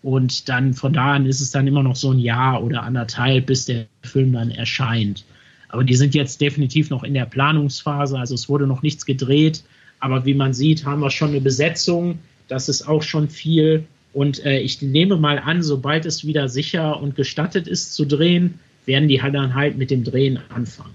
Und 0.03 0.49
dann 0.49 0.75
von 0.75 0.93
da 0.93 1.15
an 1.15 1.27
ist 1.27 1.41
es 1.41 1.51
dann 1.51 1.67
immer 1.67 1.83
noch 1.83 1.97
so 1.97 2.11
ein 2.11 2.19
Jahr 2.19 2.63
oder 2.63 2.83
anderthalb, 2.83 3.47
bis 3.47 3.67
der 3.67 3.87
Film 4.03 4.33
dann 4.33 4.51
erscheint. 4.51 5.25
Aber 5.71 5.85
die 5.85 5.95
sind 5.95 6.15
jetzt 6.15 6.41
definitiv 6.41 6.91
noch 6.91 7.05
in 7.05 7.15
der 7.15 7.27
Planungsphase, 7.27 8.19
also 8.19 8.35
es 8.35 8.49
wurde 8.49 8.67
noch 8.67 8.83
nichts 8.83 9.07
gedreht. 9.07 9.63
Aber 10.01 10.25
wie 10.25 10.35
man 10.35 10.53
sieht, 10.53 10.85
haben 10.85 11.01
wir 11.01 11.11
schon 11.11 11.31
eine 11.31 11.41
Besetzung. 11.41 12.19
Das 12.49 12.69
ist 12.69 12.89
auch 12.89 13.03
schon 13.03 13.29
viel. 13.29 13.85
Und 14.13 14.45
äh, 14.45 14.59
ich 14.59 14.83
nehme 14.83 15.17
mal 15.17 15.39
an, 15.39 15.63
sobald 15.63 16.07
es 16.07 16.27
wieder 16.27 16.49
sicher 16.49 17.01
und 17.01 17.15
gestattet 17.15 17.69
ist 17.69 17.95
zu 17.95 18.05
drehen, 18.05 18.59
werden 18.87 19.09
die 19.09 19.19
dann 19.19 19.55
halt 19.55 19.79
mit 19.79 19.91
dem 19.91 20.03
Drehen 20.03 20.41
anfangen. 20.49 20.95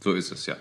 So 0.00 0.14
ist 0.14 0.32
es, 0.32 0.46
ja. 0.46 0.56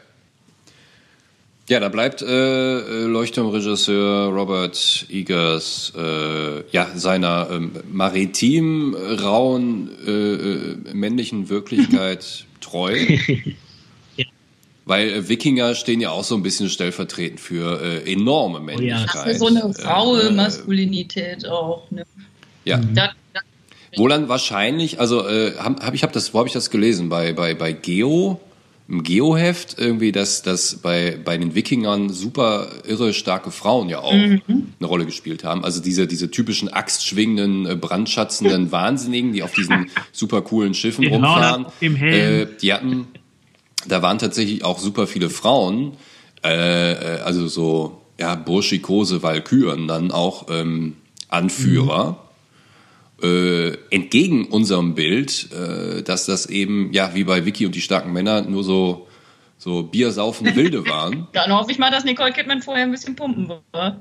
Ja, 1.70 1.80
da 1.80 1.90
bleibt 1.90 2.24
äh, 2.24 3.04
Leuchtturmregisseur 3.04 4.34
Robert 4.34 5.06
Eagers 5.08 5.94
äh, 5.96 6.64
ja, 6.72 6.88
seiner 6.96 7.48
ähm, 7.52 7.74
maritim 7.92 8.96
rauen 8.96 9.92
äh, 10.04 10.12
äh 10.12 10.94
männlichen 10.94 11.48
Wirklichkeit 11.50 12.46
treu. 12.60 12.98
ja. 14.18 14.26
Weil 14.86 15.10
äh, 15.10 15.30
Wikinger 15.30 15.76
stehen 15.76 16.02
ja 16.02 16.10
auch 16.10 16.24
so 16.24 16.34
ein 16.34 16.42
bisschen 16.42 16.70
stellvertretend 16.70 17.40
für 17.40 17.80
äh, 17.80 18.12
enorme 18.12 18.62
Männlichkeit. 18.62 19.26
Oh 19.26 19.30
ja. 19.30 19.38
so 19.38 19.46
eine 19.46 19.62
raue 19.62 20.32
Maskulinität 20.32 21.48
auch. 21.48 21.84
Ne? 21.92 22.04
Ja. 22.66 22.78
Mhm. 22.78 22.96
Da, 22.96 23.12
da, 23.36 23.42
wo 23.96 24.08
dann 24.08 24.28
wahrscheinlich, 24.28 25.00
also 25.00 25.28
äh, 25.28 25.54
hab, 25.60 25.94
ich 25.94 26.02
habe 26.02 26.14
das, 26.14 26.34
wo 26.34 26.40
habe 26.40 26.48
ich 26.48 26.54
das 26.54 26.72
gelesen? 26.72 27.10
Bei 27.10 27.32
bei 27.34 27.54
bei 27.54 27.74
Geo 27.74 28.40
im 28.90 29.04
Geoheft 29.04 29.76
irgendwie, 29.78 30.12
dass, 30.12 30.42
dass 30.42 30.78
bei, 30.78 31.18
bei 31.24 31.38
den 31.38 31.54
Wikingern 31.54 32.10
super 32.10 32.70
irre 32.88 33.14
starke 33.14 33.52
Frauen 33.52 33.88
ja 33.88 34.00
auch 34.00 34.14
mhm. 34.14 34.42
eine 34.48 34.88
Rolle 34.88 35.06
gespielt 35.06 35.44
haben. 35.44 35.64
Also 35.64 35.80
diese, 35.80 36.08
diese 36.08 36.32
typischen 36.32 36.70
axtschwingenden, 36.70 37.68
äh, 37.68 37.76
brandschatzenden 37.76 38.72
Wahnsinnigen, 38.72 39.32
die 39.32 39.44
auf 39.44 39.54
diesen 39.54 39.92
super 40.12 40.42
coolen 40.42 40.74
Schiffen 40.74 41.04
genau, 41.04 41.18
rumfahren. 41.34 41.68
Äh, 41.82 42.48
die 42.60 42.74
hatten, 42.74 43.08
da 43.88 44.02
waren 44.02 44.18
tatsächlich 44.18 44.66
auch 44.66 44.80
super 44.80 45.06
viele 45.06 45.30
Frauen, 45.30 45.94
äh, 46.44 46.94
äh 46.94 47.20
also 47.20 47.48
so, 47.48 48.02
ja, 48.20 48.34
burschikose 48.34 49.22
Walküren, 49.22 49.88
dann 49.88 50.10
auch 50.10 50.48
ähm, 50.50 50.96
Anführer. 51.28 52.12
Mhm 52.12 52.29
äh, 53.24 53.78
entgegen 53.90 54.46
unserem 54.48 54.96
Bild, 54.96 55.50
äh, 55.52 56.02
dass 56.04 56.26
das 56.26 56.46
eben, 56.46 56.92
ja, 56.94 57.16
wie 57.16 57.24
bei 57.24 57.46
Vicky 57.46 57.66
und 57.66 57.76
die 57.76 57.82
starken 57.82 58.14
Männer, 58.14 58.42
nur 58.42 58.64
so, 58.64 59.08
so 59.58 59.84
biersaufende 59.84 60.56
Wilde 60.56 60.88
waren. 60.88 61.28
Dann 61.34 61.52
hoffe 61.54 61.72
ich 61.72 61.80
mal, 61.80 61.92
dass 61.92 62.04
Nicole 62.04 62.32
Kidman 62.32 62.62
vorher 62.62 62.86
ein 62.86 62.92
bisschen 62.92 63.16
pumpen 63.16 63.52
war. 63.72 64.00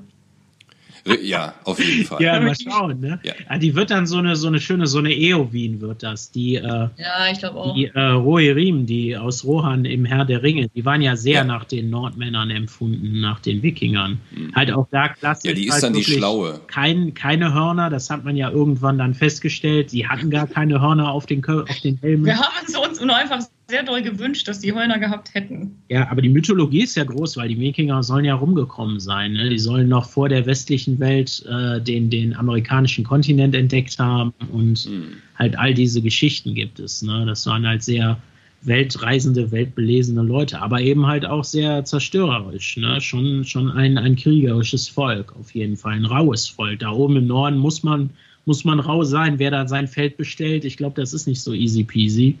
Ja, 1.21 1.53
auf 1.63 1.79
jeden 1.79 2.05
Fall. 2.05 2.21
Ja, 2.21 2.39
mal 2.39 2.55
schauen, 2.55 2.99
ne? 2.99 3.19
Ja. 3.23 3.33
ja. 3.49 3.57
die 3.57 3.75
wird 3.75 3.91
dann 3.91 4.05
so 4.05 4.17
eine, 4.17 4.35
so 4.35 4.47
eine 4.47 4.59
schöne, 4.59 4.87
so 4.87 4.99
eine 4.99 5.13
Eowyn 5.13 5.81
wird 5.81 6.03
das. 6.03 6.31
Die, 6.31 6.55
äh, 6.55 6.61
ja, 6.61 6.89
ich 7.31 7.39
glaube 7.39 7.57
auch. 7.57 7.73
Die 7.75 7.85
äh, 7.85 7.99
Rohirrim, 7.99 8.85
die 8.85 9.17
aus 9.17 9.43
Rohan 9.43 9.85
im 9.85 10.05
Herr 10.05 10.25
der 10.25 10.43
Ringe, 10.43 10.69
die 10.69 10.85
waren 10.85 11.01
ja 11.01 11.15
sehr 11.15 11.39
ja. 11.39 11.43
nach 11.43 11.65
den 11.65 11.89
Nordmännern 11.89 12.49
empfunden, 12.49 13.19
nach 13.19 13.39
den 13.39 13.63
Wikingern. 13.63 14.19
Mhm. 14.31 14.55
Halt 14.55 14.71
auch 14.71 14.87
da 14.91 15.09
klassisch. 15.09 15.49
Ja, 15.49 15.55
die 15.55 15.67
ist 15.67 15.73
halt 15.73 15.83
dann 15.83 15.93
die 15.93 16.03
Schlaue. 16.03 16.61
Kein, 16.67 17.13
keine 17.13 17.53
Hörner, 17.53 17.89
das 17.89 18.09
hat 18.09 18.23
man 18.23 18.35
ja 18.35 18.49
irgendwann 18.49 18.97
dann 18.97 19.13
festgestellt. 19.13 19.89
Sie 19.89 20.07
hatten 20.07 20.29
gar 20.29 20.47
keine 20.47 20.81
Hörner 20.81 21.11
auf 21.11 21.25
den, 21.25 21.45
auf 21.45 21.79
den 21.81 21.97
Helmen. 22.01 22.25
Wir 22.25 22.37
haben 22.37 22.65
es 22.67 22.75
uns 22.75 22.99
nur 23.01 23.15
einfach 23.15 23.41
sehr 23.69 23.83
doll 23.83 24.01
gewünscht, 24.01 24.47
dass 24.47 24.59
die 24.59 24.73
Hörner 24.73 24.99
gehabt 24.99 25.33
hätten. 25.33 25.77
Ja, 25.89 26.09
aber 26.09 26.21
die 26.21 26.29
Mythologie 26.29 26.81
ist 26.81 26.95
ja 26.95 27.03
groß, 27.03 27.37
weil 27.37 27.49
die 27.49 27.59
Wikinger 27.59 28.03
sollen 28.03 28.25
ja 28.25 28.35
rumgekommen 28.35 28.99
sein. 28.99 29.33
Ne? 29.33 29.49
Die 29.49 29.59
sollen 29.59 29.87
noch 29.87 30.09
vor 30.09 30.27
der 30.27 30.45
westlichen 30.45 30.99
Welt 30.99 31.45
äh, 31.47 31.79
den, 31.79 32.09
den 32.09 32.35
amerikanischen 32.35 33.03
Kontinent 33.03 33.55
entdeckt 33.55 33.97
haben 33.99 34.33
und 34.51 34.89
mhm. 34.89 35.13
halt 35.35 35.57
all 35.57 35.73
diese 35.73 36.01
Geschichten 36.01 36.55
gibt 36.55 36.79
es. 36.79 37.01
Ne? 37.01 37.25
Das 37.25 37.45
waren 37.45 37.65
halt 37.65 37.83
sehr 37.83 38.17
weltreisende, 38.61 39.51
weltbelesene 39.51 40.21
Leute, 40.21 40.61
aber 40.61 40.81
eben 40.81 41.07
halt 41.07 41.25
auch 41.25 41.43
sehr 41.43 41.85
zerstörerisch. 41.85 42.77
Ne? 42.77 42.99
Schon, 42.99 43.45
schon 43.45 43.71
ein, 43.71 43.97
ein 43.97 44.15
kriegerisches 44.15 44.89
Volk, 44.89 45.33
auf 45.39 45.53
jeden 45.53 45.77
Fall, 45.77 45.93
ein 45.93 46.05
raues 46.05 46.47
Volk. 46.47 46.79
Da 46.79 46.91
oben 46.91 47.15
im 47.17 47.27
Norden 47.27 47.57
muss 47.57 47.83
man, 47.83 48.09
muss 48.45 48.65
man 48.65 48.79
rau 48.79 49.03
sein, 49.03 49.39
wer 49.39 49.51
da 49.51 49.67
sein 49.67 49.87
Feld 49.87 50.17
bestellt. 50.17 50.65
Ich 50.65 50.75
glaube, 50.75 50.99
das 50.99 51.13
ist 51.13 51.27
nicht 51.27 51.41
so 51.41 51.53
easy 51.53 51.83
peasy. 51.83 52.37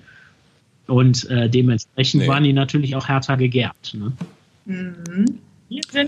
Und 0.89 1.29
äh, 1.29 1.49
dementsprechend 1.49 2.23
nee. 2.23 2.27
waren 2.27 2.43
die 2.43 2.53
natürlich 2.53 2.95
auch 2.95 3.07
härter 3.07 3.37
gegärt. 3.37 3.93
Ne? 3.93 4.11
Mhm. 4.65 5.39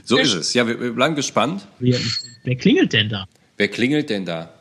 So 0.04 0.18
ist 0.18 0.34
es. 0.34 0.54
Ja, 0.54 0.68
wir, 0.68 0.80
wir 0.80 0.92
bleiben 0.92 1.16
gespannt. 1.16 1.68
Wer, 1.80 2.00
wer 2.44 2.56
klingelt 2.56 2.94
denn 2.94 3.10
da? 3.10 3.28
Wer 3.58 3.68
klingelt 3.68 4.10
denn 4.10 4.26
da? 4.26 4.52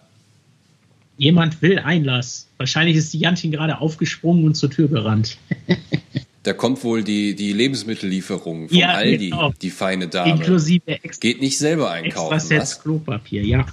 Jemand 1.16 1.62
will 1.62 1.78
Einlass. 1.78 2.48
Wahrscheinlich 2.58 2.96
ist 2.96 3.12
die 3.12 3.18
Jantin 3.18 3.50
gerade 3.50 3.80
aufgesprungen 3.80 4.44
und 4.44 4.54
zur 4.54 4.70
Tür 4.70 4.88
gerannt. 4.88 5.38
Da 6.42 6.54
kommt 6.54 6.82
wohl 6.84 7.04
die, 7.04 7.34
die 7.34 7.52
Lebensmittellieferung 7.52 8.70
von 8.70 8.76
ja, 8.78 8.92
Aldi, 8.92 9.28
genau. 9.28 9.52
die 9.60 9.68
feine 9.68 10.08
Dame. 10.08 10.32
Inklusive 10.32 10.82
extra, 10.86 11.20
Geht 11.20 11.40
nicht 11.42 11.58
selber 11.58 11.90
einkaufen. 11.90 12.34
Extra 12.34 12.60
Sets 12.60 12.80
Klopapier, 12.80 13.44
ja. 13.44 13.66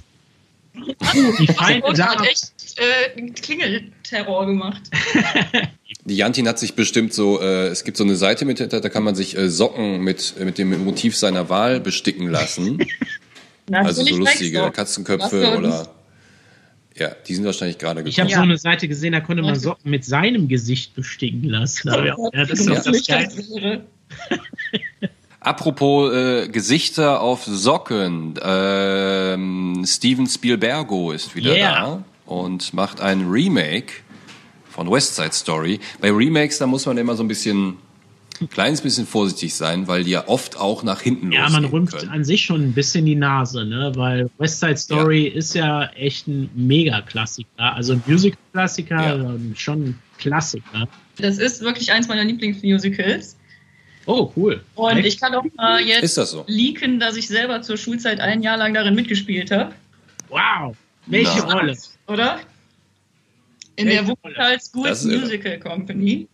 Die 1.38 1.46
feine 1.46 1.80
Dame. 1.80 2.04
hat 2.04 2.26
echt 2.26 2.52
äh, 2.76 3.30
Klingelterror 3.30 4.46
gemacht. 4.46 4.82
Die 6.04 6.16
Jantin 6.16 6.48
hat 6.48 6.58
sich 6.58 6.74
bestimmt 6.74 7.12
so, 7.12 7.40
äh, 7.40 7.68
es 7.68 7.84
gibt 7.84 7.96
so 7.96 8.04
eine 8.04 8.16
Seite 8.16 8.44
mit, 8.44 8.60
da 8.60 8.80
kann 8.88 9.02
man 9.02 9.14
sich 9.14 9.36
äh, 9.36 9.50
Socken 9.50 10.00
mit, 10.00 10.34
mit 10.38 10.58
dem 10.58 10.84
Motiv 10.84 11.16
seiner 11.16 11.48
Wahl 11.48 11.80
besticken 11.80 12.28
lassen. 12.28 12.78
also 13.70 14.04
so 14.04 14.16
lustige 14.16 14.70
Katzenköpfe 14.70 15.58
oder. 15.58 15.88
Ja, 16.96 17.14
die 17.26 17.34
sind 17.34 17.44
wahrscheinlich 17.44 17.78
gerade 17.78 18.02
gekommen. 18.02 18.10
Ich 18.10 18.18
habe 18.18 18.30
ja. 18.30 18.38
so 18.38 18.42
eine 18.42 18.58
Seite 18.58 18.88
gesehen, 18.88 19.12
da 19.12 19.20
konnte 19.20 19.42
man 19.42 19.54
Socken 19.54 19.90
mit 19.90 20.04
seinem 20.04 20.48
Gesicht 20.48 20.94
besticken 20.94 21.44
lassen. 21.44 21.88
Ja, 21.88 22.16
das 22.32 22.58
ist 22.58 22.68
doch 22.68 22.82
das 22.82 23.06
Geilste. 23.06 23.84
Apropos 25.40 26.12
äh, 26.12 26.48
Gesichter 26.48 27.20
auf 27.20 27.44
Socken, 27.44 28.34
ähm, 28.42 29.84
Steven 29.86 30.26
Spielbergo 30.26 31.12
ist 31.12 31.36
wieder 31.36 31.54
yeah. 31.54 31.80
da 31.80 32.04
und 32.26 32.74
macht 32.74 33.00
ein 33.00 33.28
Remake 33.28 33.92
von 34.68 34.90
West 34.90 35.14
Side 35.14 35.32
Story. 35.32 35.78
Bei 36.00 36.10
Remakes, 36.10 36.58
da 36.58 36.66
muss 36.66 36.86
man 36.86 36.98
immer 36.98 37.14
so 37.14 37.22
ein 37.22 37.28
bisschen 37.28 37.76
ein 38.40 38.48
kleines 38.48 38.80
bisschen 38.80 39.06
vorsichtig 39.06 39.54
sein, 39.54 39.88
weil 39.88 40.04
die 40.04 40.12
ja 40.12 40.28
oft 40.28 40.56
auch 40.56 40.82
nach 40.82 41.00
hinten 41.00 41.32
Ja, 41.32 41.48
man 41.48 41.64
rümpft 41.64 41.98
können. 41.98 42.10
an 42.10 42.24
sich 42.24 42.44
schon 42.44 42.62
ein 42.62 42.72
bisschen 42.72 43.04
die 43.04 43.16
Nase, 43.16 43.64
ne? 43.64 43.92
weil 43.96 44.30
West 44.38 44.60
Side 44.60 44.76
Story 44.76 45.28
ja. 45.28 45.34
ist 45.34 45.54
ja 45.54 45.86
echt 45.96 46.28
ein 46.28 46.50
Mega-Klassiker, 46.54 47.74
also 47.74 47.94
ein 47.94 48.02
Musical-Klassiker, 48.06 49.16
ja. 49.16 49.36
schon 49.56 49.82
ein 49.82 49.98
Klassiker. 50.18 50.88
Das 51.16 51.38
ist 51.38 51.62
wirklich 51.62 51.90
eins 51.90 52.06
meiner 52.08 52.24
Lieblingsmusicals. 52.24 53.37
Oh, 54.08 54.32
cool. 54.36 54.64
Und 54.74 55.04
ich 55.04 55.20
kann 55.20 55.34
auch 55.34 55.44
mal 55.54 55.80
jetzt 55.80 56.16
das 56.16 56.30
so? 56.30 56.44
leaken, 56.48 56.98
dass 56.98 57.16
ich 57.16 57.28
selber 57.28 57.62
zur 57.62 57.76
Schulzeit 57.76 58.20
ein 58.20 58.42
Jahr 58.42 58.56
lang 58.56 58.74
darin 58.74 58.94
mitgespielt 58.94 59.50
habe. 59.50 59.74
Wow, 60.28 60.76
welche 61.06 61.38
Na. 61.38 61.52
Rolle? 61.52 61.76
Oder? 62.06 62.40
in 63.78 63.86
der 63.86 64.06
Wuppertal 64.06 64.58
Schools 64.60 65.04
Musical 65.04 65.58
Company. 65.60 66.28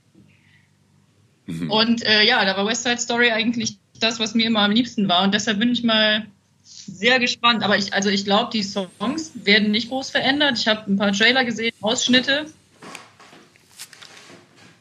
Mhm. 1.47 1.71
Und 1.71 2.03
äh, 2.05 2.25
ja, 2.25 2.43
da 2.45 2.57
war 2.57 2.67
West 2.67 2.85
Side 2.85 2.99
Story 2.99 3.31
eigentlich 3.31 3.77
das, 4.01 4.19
was 4.19 4.35
mir 4.35 4.47
immer 4.47 4.61
am 4.61 4.71
liebsten 4.71 5.09
war. 5.09 5.23
Und 5.25 5.35
deshalb 5.35 5.59
bin 5.59 5.71
ich 5.71 5.85
mal 5.85 6.27
sehr 6.63 7.19
gespannt. 7.19 7.63
Aber 7.63 7.77
ich, 7.77 7.93
also 7.93 8.09
ich 8.09 8.25
glaube, 8.25 8.51
die 8.51 8.63
Songs 8.63 9.33
werden 9.35 9.73
nicht 9.73 9.91
groß 9.91 10.11
verändert. 10.11 10.59
Ich 10.59 10.67
habe 10.67 10.91
ein 10.91 10.97
paar 10.97 11.13
Trailer 11.13 11.45
gesehen, 11.45 11.75
Ausschnitte. 11.83 12.47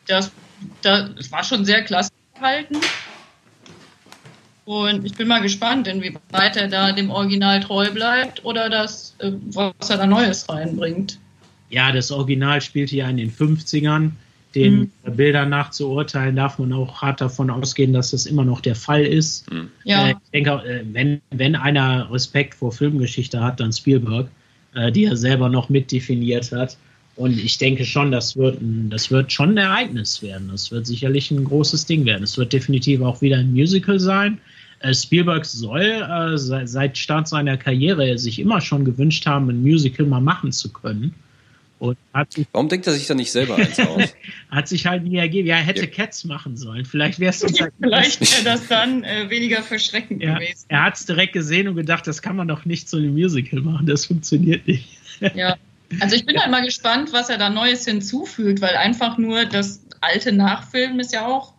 Das, 0.07 0.31
das 0.81 1.31
war 1.31 1.43
schon 1.43 1.65
sehr 1.65 1.83
klasse 1.83 2.11
gehalten. 2.43 2.77
Und 4.65 5.05
ich 5.05 5.15
bin 5.15 5.27
mal 5.27 5.41
gespannt, 5.41 5.87
inwieweit 5.87 6.55
er 6.55 6.67
da 6.67 6.91
dem 6.91 7.09
Original 7.09 7.59
treu 7.59 7.91
bleibt 7.91 8.45
oder 8.45 8.69
das, 8.69 9.15
äh, 9.19 9.31
was 9.51 9.89
er 9.89 9.97
da 9.97 10.05
Neues 10.05 10.47
reinbringt 10.47 11.17
ja, 11.73 11.91
das 11.91 12.11
Original 12.11 12.61
spielte 12.61 12.95
ja 12.95 13.09
in 13.09 13.17
den 13.17 13.31
50ern. 13.31 14.11
Den 14.53 14.91
mhm. 15.03 15.15
Bildern 15.15 15.49
nach 15.49 15.71
zu 15.71 15.89
urteilen, 15.89 16.35
darf 16.35 16.59
man 16.59 16.71
auch 16.73 17.01
hart 17.01 17.19
davon 17.21 17.49
ausgehen, 17.49 17.91
dass 17.91 18.11
das 18.11 18.27
immer 18.27 18.45
noch 18.45 18.61
der 18.61 18.75
Fall 18.75 19.03
ist. 19.03 19.51
Mhm. 19.51 19.69
Ja. 19.83 20.09
Äh, 20.09 20.11
ich 20.11 20.31
denke, 20.31 20.51
äh, 20.51 20.83
wenn, 20.93 21.21
wenn 21.31 21.55
einer 21.55 22.11
Respekt 22.11 22.53
vor 22.53 22.71
Filmgeschichte 22.71 23.41
hat, 23.41 23.59
dann 23.59 23.73
Spielberg, 23.73 24.29
die 24.95 25.05
er 25.05 25.15
selber 25.15 25.49
noch 25.49 25.69
mitdefiniert 25.69 26.51
hat. 26.51 26.77
Und 27.15 27.37
ich 27.37 27.57
denke 27.57 27.85
schon, 27.85 28.11
das 28.11 28.35
wird, 28.35 28.59
ein, 28.59 28.89
das 28.89 29.11
wird 29.11 29.31
schon 29.31 29.51
ein 29.51 29.57
Ereignis 29.57 30.21
werden. 30.21 30.49
Das 30.51 30.71
wird 30.71 30.87
sicherlich 30.87 31.29
ein 31.29 31.43
großes 31.43 31.85
Ding 31.85 32.05
werden. 32.05 32.23
Es 32.23 32.37
wird 32.37 32.53
definitiv 32.53 33.01
auch 33.01 33.21
wieder 33.21 33.37
ein 33.37 33.51
Musical 33.51 33.99
sein. 33.99 34.39
Spielberg 34.91 35.45
soll 35.45 35.81
äh, 35.81 36.37
seit 36.37 36.97
Start 36.97 37.29
seiner 37.29 37.55
Karriere 37.55 38.17
sich 38.17 38.39
immer 38.39 38.59
schon 38.59 38.83
gewünscht 38.83 39.25
haben, 39.25 39.49
ein 39.49 39.61
Musical 39.61 40.05
mal 40.05 40.19
machen 40.19 40.51
zu 40.51 40.73
können. 40.73 41.13
Sich, 42.29 42.47
Warum 42.53 42.69
denkt 42.69 42.87
er 42.87 42.93
sich 42.93 43.07
da 43.07 43.13
nicht 43.13 43.31
selber 43.31 43.55
eins 43.57 43.77
aus? 43.79 44.15
hat 44.51 44.67
sich 44.69 44.85
halt 44.85 45.03
nie 45.03 45.17
ergeben. 45.17 45.47
Ja, 45.47 45.57
er 45.57 45.63
hätte 45.63 45.81
ja. 45.81 45.87
Cats 45.87 46.23
machen 46.23 46.55
sollen. 46.55 46.85
Vielleicht 46.85 47.19
wäre 47.19 47.31
es 47.31 47.41
ja, 47.41 47.67
Vielleicht 47.81 48.21
wäre 48.21 48.43
das 48.45 48.67
dann 48.67 49.03
äh, 49.03 49.29
weniger 49.29 49.61
verschreckend 49.63 50.23
ja, 50.23 50.35
gewesen. 50.35 50.65
Er 50.69 50.83
hat 50.83 50.95
es 50.95 51.05
direkt 51.05 51.33
gesehen 51.33 51.67
und 51.67 51.75
gedacht, 51.75 52.07
das 52.07 52.21
kann 52.21 52.37
man 52.37 52.47
doch 52.47 52.63
nicht 52.63 52.87
so 52.87 52.97
einem 52.97 53.13
Musical 53.13 53.59
machen. 53.61 53.85
Das 53.85 54.05
funktioniert 54.05 54.65
nicht. 54.67 54.87
ja. 55.35 55.57
Also 55.99 56.15
ich 56.15 56.25
bin 56.25 56.37
halt 56.37 56.51
mal 56.51 56.63
gespannt, 56.63 57.13
was 57.13 57.29
er 57.29 57.37
da 57.37 57.49
Neues 57.49 57.85
hinzufügt, 57.85 58.61
weil 58.61 58.75
einfach 58.75 59.17
nur 59.17 59.45
das 59.45 59.85
alte 60.01 60.31
Nachfilmen 60.31 60.99
ist 60.99 61.13
ja 61.13 61.25
auch 61.25 61.53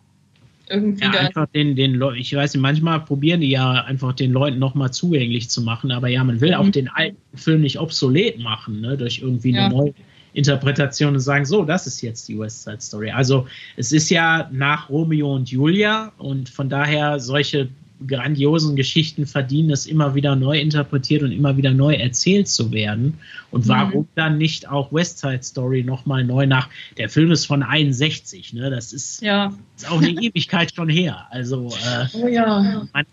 irgendwie 0.69 1.03
ja, 1.03 1.11
einfach 1.11 1.47
den, 1.53 1.75
den 1.75 1.95
Le 1.95 2.17
ich 2.17 2.35
weiß 2.35 2.53
nicht, 2.53 2.61
manchmal 2.61 2.99
probieren 2.99 3.41
die 3.41 3.51
ja 3.51 3.83
einfach 3.83 4.13
den 4.13 4.31
Leuten 4.31 4.59
nochmal 4.59 4.91
zugänglich 4.91 5.49
zu 5.49 5.61
machen, 5.61 5.91
aber 5.91 6.07
ja, 6.07 6.23
man 6.23 6.41
will 6.41 6.49
mhm. 6.49 6.55
auch 6.55 6.69
den 6.69 6.87
alten 6.87 7.17
Film 7.35 7.61
nicht 7.61 7.79
obsolet 7.79 8.39
machen, 8.39 8.81
ne, 8.81 8.97
durch 8.97 9.19
irgendwie 9.19 9.51
ja. 9.51 9.65
eine 9.65 9.75
neue 9.75 9.93
Interpretation 10.33 11.13
und 11.13 11.19
sagen, 11.19 11.45
so, 11.45 11.63
das 11.63 11.87
ist 11.87 12.01
jetzt 12.01 12.27
die 12.27 12.37
West 12.37 12.63
Side 12.63 12.81
Story. 12.81 13.09
Also 13.09 13.47
es 13.77 13.91
ist 13.91 14.09
ja 14.09 14.49
nach 14.51 14.89
Romeo 14.89 15.33
und 15.33 15.49
Julia 15.49 16.11
und 16.17 16.49
von 16.49 16.67
daher 16.67 17.19
solche 17.19 17.69
grandiosen 18.05 18.75
Geschichten 18.75 19.25
verdienen 19.25 19.71
es 19.71 19.85
immer 19.85 20.15
wieder 20.15 20.35
neu 20.35 20.59
interpretiert 20.59 21.23
und 21.23 21.31
immer 21.31 21.57
wieder 21.57 21.71
neu 21.71 21.93
erzählt 21.93 22.47
zu 22.47 22.71
werden. 22.71 23.15
Und 23.51 23.65
mhm. 23.65 23.69
warum 23.69 24.01
mhm. 24.01 24.07
dann 24.15 24.37
nicht 24.37 24.69
auch 24.69 24.91
West 24.91 25.19
Side 25.19 25.43
Story 25.43 25.83
nochmal 25.83 26.23
neu 26.23 26.45
nach? 26.45 26.69
Der 26.97 27.09
Film 27.09 27.31
ist 27.31 27.45
von 27.45 27.63
61, 27.63 28.53
ne? 28.53 28.69
Das 28.69 28.91
ist, 28.91 29.21
ja. 29.21 29.53
ist 29.77 29.89
auch 29.89 30.01
eine 30.01 30.09
Ewigkeit 30.21 30.73
schon 30.75 30.89
her. 30.89 31.27
Also 31.29 31.69
äh, 31.69 32.05
oh 32.13 32.27
ja. 32.27 32.85
man, 32.93 33.05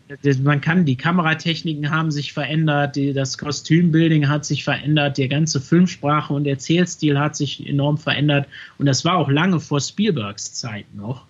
man, 0.43 0.61
kann, 0.61 0.85
die 0.85 0.97
Kameratechniken 0.97 1.91
haben 1.91 2.11
sich 2.11 2.33
verändert, 2.33 2.97
die, 2.97 3.13
das 3.13 3.39
Kostümbuilding 3.39 4.29
hat 4.29 4.45
sich 4.45 4.65
verändert, 4.65 5.19
der 5.19 5.29
ganze 5.29 5.61
Filmsprache 5.61 6.33
und 6.33 6.47
Erzählstil 6.47 7.19
hat 7.19 7.37
sich 7.37 7.67
enorm 7.67 7.99
verändert. 7.99 8.47
Und 8.79 8.87
das 8.87 9.05
war 9.05 9.17
auch 9.17 9.31
lange 9.31 9.61
vor 9.61 9.81
Spielbergs 9.81 10.55
Zeit 10.55 10.87
noch. 10.95 11.27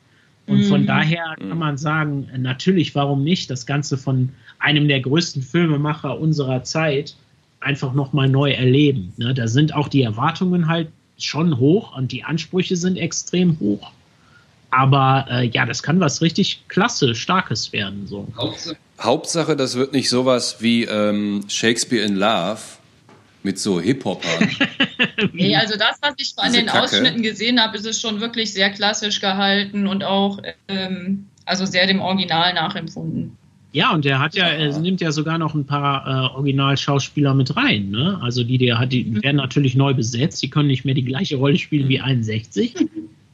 Und 0.53 0.65
von 0.65 0.83
mhm. 0.83 0.87
daher 0.87 1.37
kann 1.39 1.59
man 1.59 1.79
sagen, 1.79 2.29
natürlich, 2.37 2.95
warum 2.95 3.25
nicht, 3.25 3.51
das 3.51 3.67
Ganze 3.67 3.97
von 3.97 4.31
einem 4.59 4.89
der 4.89 5.01
größten 5.01 5.43
Filmemacher 5.43 6.19
unserer 6.19 6.63
Zeit 6.63 7.17
einfach 7.61 7.93
nochmal 7.93 8.29
neu 8.29 8.53
erleben. 8.53 9.13
Ne? 9.17 9.35
Da 9.35 9.49
sind 9.49 9.75
auch 9.75 9.89
die 9.89 10.03
Erwartungen 10.03 10.69
halt 10.69 10.89
schon 11.19 11.59
hoch 11.59 11.97
und 11.97 12.13
die 12.13 12.25
Ansprüche 12.25 12.77
sind 12.77 12.97
extrem 12.97 13.59
hoch. 13.61 13.93
Aber 14.71 15.27
äh, 15.31 15.47
ja, 15.49 15.67
das 15.67 15.83
kann 15.83 16.01
was 16.01 16.23
richtig 16.23 16.65
klasse, 16.69 17.15
starkes 17.15 17.73
werden. 17.73 18.07
So. 18.07 18.27
Hauptsache, 19.01 19.55
das 19.55 19.77
wird 19.77 19.93
nicht 19.93 20.09
sowas 20.09 20.57
wie 20.61 20.85
ähm, 20.85 21.45
Shakespeare 21.49 22.05
in 22.05 22.17
Love, 22.17 22.61
mit 23.45 23.59
so 23.59 23.81
Hip-Hopern. 23.81 24.51
nee, 25.33 25.57
also 25.57 25.77
das, 25.77 25.99
was 26.01 26.15
ich 26.19 26.33
an 26.37 26.53
den 26.53 26.67
Kacke. 26.67 26.85
Ausschnitten 26.85 27.23
gesehen 27.23 27.61
habe, 27.61 27.77
ist 27.77 27.87
es 27.87 28.01
schon 28.01 28.21
wirklich 28.21 28.53
sehr 28.53 28.71
klassisch 28.71 29.21
gehalten 29.21 29.87
und 29.87 30.05
auch 30.05 30.39
ähm, 30.69 31.27
also 31.45 31.67
sehr 31.67 31.87
dem 31.87 32.01
Original 32.01 32.55
nachempfunden. 32.55 33.37
Ja, 33.73 33.93
und 33.95 34.05
der 34.05 34.19
hat 34.19 34.35
ja, 34.35 34.49
er 34.49 34.79
nimmt 34.79 35.01
ja 35.01 35.13
sogar 35.13 35.39
noch 35.39 35.55
ein 35.55 35.65
paar 35.65 36.07
äh, 36.07 36.35
Originalschauspieler 36.35 37.35
mit 37.35 37.57
rein, 37.57 37.91
ne? 37.91 38.19
Also 38.21 38.45
die, 38.45 38.59
der 38.59 38.79
hat, 38.79 38.93
die 38.93 39.05
mhm. 39.05 39.23
werden 39.23 39.37
natürlich 39.39 39.75
neu 39.75 39.95
besetzt, 39.95 40.43
die 40.43 40.51
können 40.51 40.69
nicht 40.69 40.85
mehr 40.85 40.95
die 40.95 41.05
gleiche 41.05 41.37
Rolle 41.37 41.57
spielen 41.57 41.89
wie 41.89 41.99
61. 41.99 42.75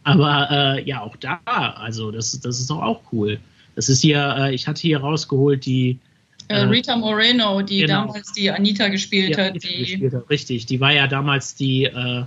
Aber 0.05 0.49
äh, 0.51 0.85
ja, 0.85 1.03
auch 1.03 1.17
da, 1.17 1.41
also 1.45 2.13
das, 2.13 2.39
das 2.39 2.61
ist 2.61 2.71
doch 2.71 2.81
auch 2.81 3.01
cool. 3.13 3.41
Das 3.75 3.89
ist 3.89 4.01
hier, 4.01 4.37
äh, 4.39 4.55
ich 4.55 4.69
hatte 4.69 4.81
hier 4.81 5.01
rausgeholt 5.01 5.67
die 5.67 5.99
äh, 6.49 6.61
Rita 6.61 6.97
Moreno, 6.97 7.63
die 7.63 7.81
genau. 7.81 8.07
damals 8.07 8.33
die 8.33 8.51
Anita 8.51 8.89
gespielt 8.89 9.37
die 9.37 9.41
hat. 9.41 9.51
Anita 9.51 9.69
die, 9.69 9.79
gespielt 9.79 10.15
hat. 10.15 10.31
Richtig, 10.31 10.67
die 10.67 10.81
war 10.81 10.93
ja 10.93 11.07
damals 11.07 11.55
die. 11.55 11.85
Äh, 11.85 12.25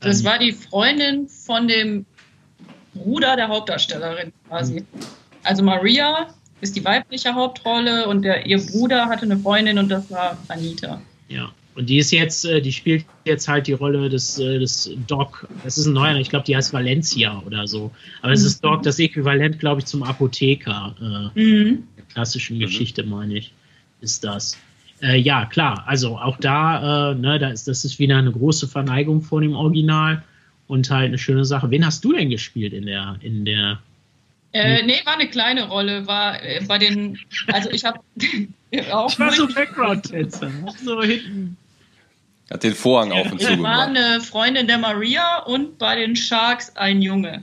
das 0.00 0.20
ähm, 0.20 0.26
war 0.26 0.38
die 0.38 0.52
Freundin 0.52 1.28
von 1.28 1.66
dem 1.66 2.04
Bruder 2.94 3.36
der 3.36 3.48
Hauptdarstellerin 3.48 4.32
quasi. 4.48 4.80
Mhm. 4.80 4.86
Also 5.42 5.62
Maria 5.62 6.28
ist 6.60 6.76
die 6.76 6.84
weibliche 6.84 7.34
Hauptrolle 7.34 8.08
und 8.08 8.22
der, 8.22 8.46
ihr 8.46 8.58
Bruder 8.58 9.06
hatte 9.06 9.24
eine 9.24 9.38
Freundin 9.38 9.78
und 9.78 9.88
das 9.88 10.10
war 10.10 10.36
Anita. 10.48 11.00
Ja. 11.28 11.50
Und 11.74 11.90
die 11.90 11.98
ist 11.98 12.10
jetzt, 12.10 12.46
äh, 12.46 12.62
die 12.62 12.72
spielt 12.72 13.04
jetzt 13.26 13.48
halt 13.48 13.66
die 13.66 13.74
Rolle 13.74 14.08
des, 14.08 14.38
äh, 14.38 14.58
des 14.58 14.90
Doc. 15.06 15.46
Das 15.62 15.76
ist 15.76 15.84
ein 15.84 15.92
neuer, 15.92 16.16
ich 16.16 16.30
glaube, 16.30 16.46
die 16.46 16.56
heißt 16.56 16.72
Valencia 16.72 17.42
oder 17.44 17.66
so. 17.66 17.90
Aber 18.22 18.32
es 18.32 18.40
mhm. 18.40 18.46
ist 18.46 18.64
Doc 18.64 18.82
das 18.82 18.98
Äquivalent, 18.98 19.58
glaube 19.58 19.80
ich, 19.80 19.86
zum 19.86 20.02
Apotheker. 20.02 20.94
Äh, 21.34 21.40
mhm 21.40 21.84
klassischen 22.16 22.56
mhm. 22.56 22.62
Geschichte, 22.62 23.04
meine 23.04 23.34
ich, 23.34 23.52
ist 24.00 24.24
das. 24.24 24.56
Äh, 25.02 25.18
ja, 25.18 25.44
klar, 25.44 25.84
also 25.86 26.16
auch 26.16 26.38
da, 26.38 27.10
äh, 27.10 27.14
ne, 27.14 27.38
da 27.38 27.50
ist, 27.50 27.68
das 27.68 27.84
ist 27.84 27.98
wieder 27.98 28.16
eine 28.16 28.32
große 28.32 28.66
Verneigung 28.66 29.20
vor 29.20 29.42
dem 29.42 29.54
Original 29.54 30.24
und 30.66 30.88
halt 30.88 31.08
eine 31.08 31.18
schöne 31.18 31.44
Sache. 31.44 31.70
Wen 31.70 31.84
hast 31.84 32.02
du 32.02 32.14
denn 32.14 32.30
gespielt 32.30 32.72
in 32.72 32.86
der, 32.86 33.16
in 33.20 33.44
der 33.44 33.80
äh, 34.52 34.82
nee, 34.84 35.02
war 35.04 35.14
eine 35.14 35.28
kleine 35.28 35.68
Rolle, 35.68 36.06
war 36.06 36.42
äh, 36.42 36.62
bei 36.66 36.78
den, 36.78 37.18
also 37.52 37.68
ich 37.68 37.84
habe 37.84 38.00
auch. 38.90 39.10
Ich 39.10 39.18
war 39.18 39.32
so 39.32 39.46
Background-Tänzer, 39.46 40.50
so 40.82 41.02
hinten. 41.02 41.58
Hat 42.50 42.62
den 42.62 42.74
Vorhang 42.74 43.12
auf 43.12 43.30
und 43.30 43.42
zu 43.42 43.50
gemacht. 43.50 43.58
Ich 43.58 43.62
war 43.62 44.06
eine 44.06 44.20
Freundin 44.22 44.66
der 44.66 44.78
Maria 44.78 45.40
und 45.40 45.76
bei 45.76 45.96
den 45.96 46.16
Sharks 46.16 46.74
ein 46.76 47.02
Junge. 47.02 47.42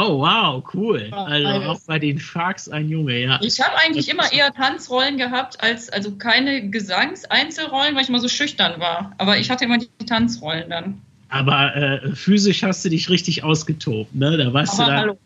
Oh, 0.00 0.20
wow, 0.20 0.62
cool. 0.74 1.08
Also 1.12 1.70
auch 1.70 1.80
bei 1.86 1.98
den 1.98 2.20
Sharks 2.20 2.68
ein 2.68 2.88
Junge, 2.88 3.18
ja. 3.18 3.40
Ich 3.42 3.60
habe 3.60 3.76
eigentlich 3.76 4.08
immer 4.08 4.32
eher 4.32 4.52
Tanzrollen 4.52 5.18
gehabt, 5.18 5.60
als 5.60 5.90
also 5.90 6.12
keine 6.12 6.70
Gesangseinzelrollen, 6.70 7.96
weil 7.96 8.02
ich 8.02 8.08
immer 8.08 8.20
so 8.20 8.28
schüchtern 8.28 8.78
war. 8.78 9.12
Aber 9.18 9.38
ich 9.38 9.50
hatte 9.50 9.64
immer 9.64 9.78
die 9.78 10.06
Tanzrollen 10.06 10.70
dann. 10.70 11.00
Aber 11.30 11.74
äh, 11.74 12.14
physisch 12.14 12.62
hast 12.62 12.84
du 12.84 12.90
dich 12.90 13.10
richtig 13.10 13.42
ausgetobt, 13.42 14.14
ne? 14.14 14.36
Da 14.36 14.52
warst 14.52 14.78
Aber 14.78 15.02
du 15.02 15.18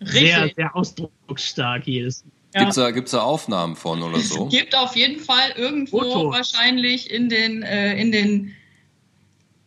da 0.00 0.06
sehr, 0.06 0.50
sehr 0.54 0.76
ausdrucksstark 0.76 1.86
jedes 1.86 2.22
ja. 2.54 2.60
Gibt 2.60 2.70
es 2.70 2.76
da, 2.76 2.90
gibt's 2.90 3.10
da 3.10 3.20
Aufnahmen 3.20 3.76
von 3.76 4.02
oder 4.02 4.18
so? 4.20 4.46
Es 4.46 4.52
gibt 4.52 4.74
auf 4.74 4.96
jeden 4.96 5.20
Fall 5.20 5.52
irgendwo 5.56 6.00
Foto. 6.00 6.30
wahrscheinlich 6.30 7.10
in 7.10 7.28
den, 7.28 7.62
äh, 7.62 7.94
in 8.00 8.10
den 8.10 8.54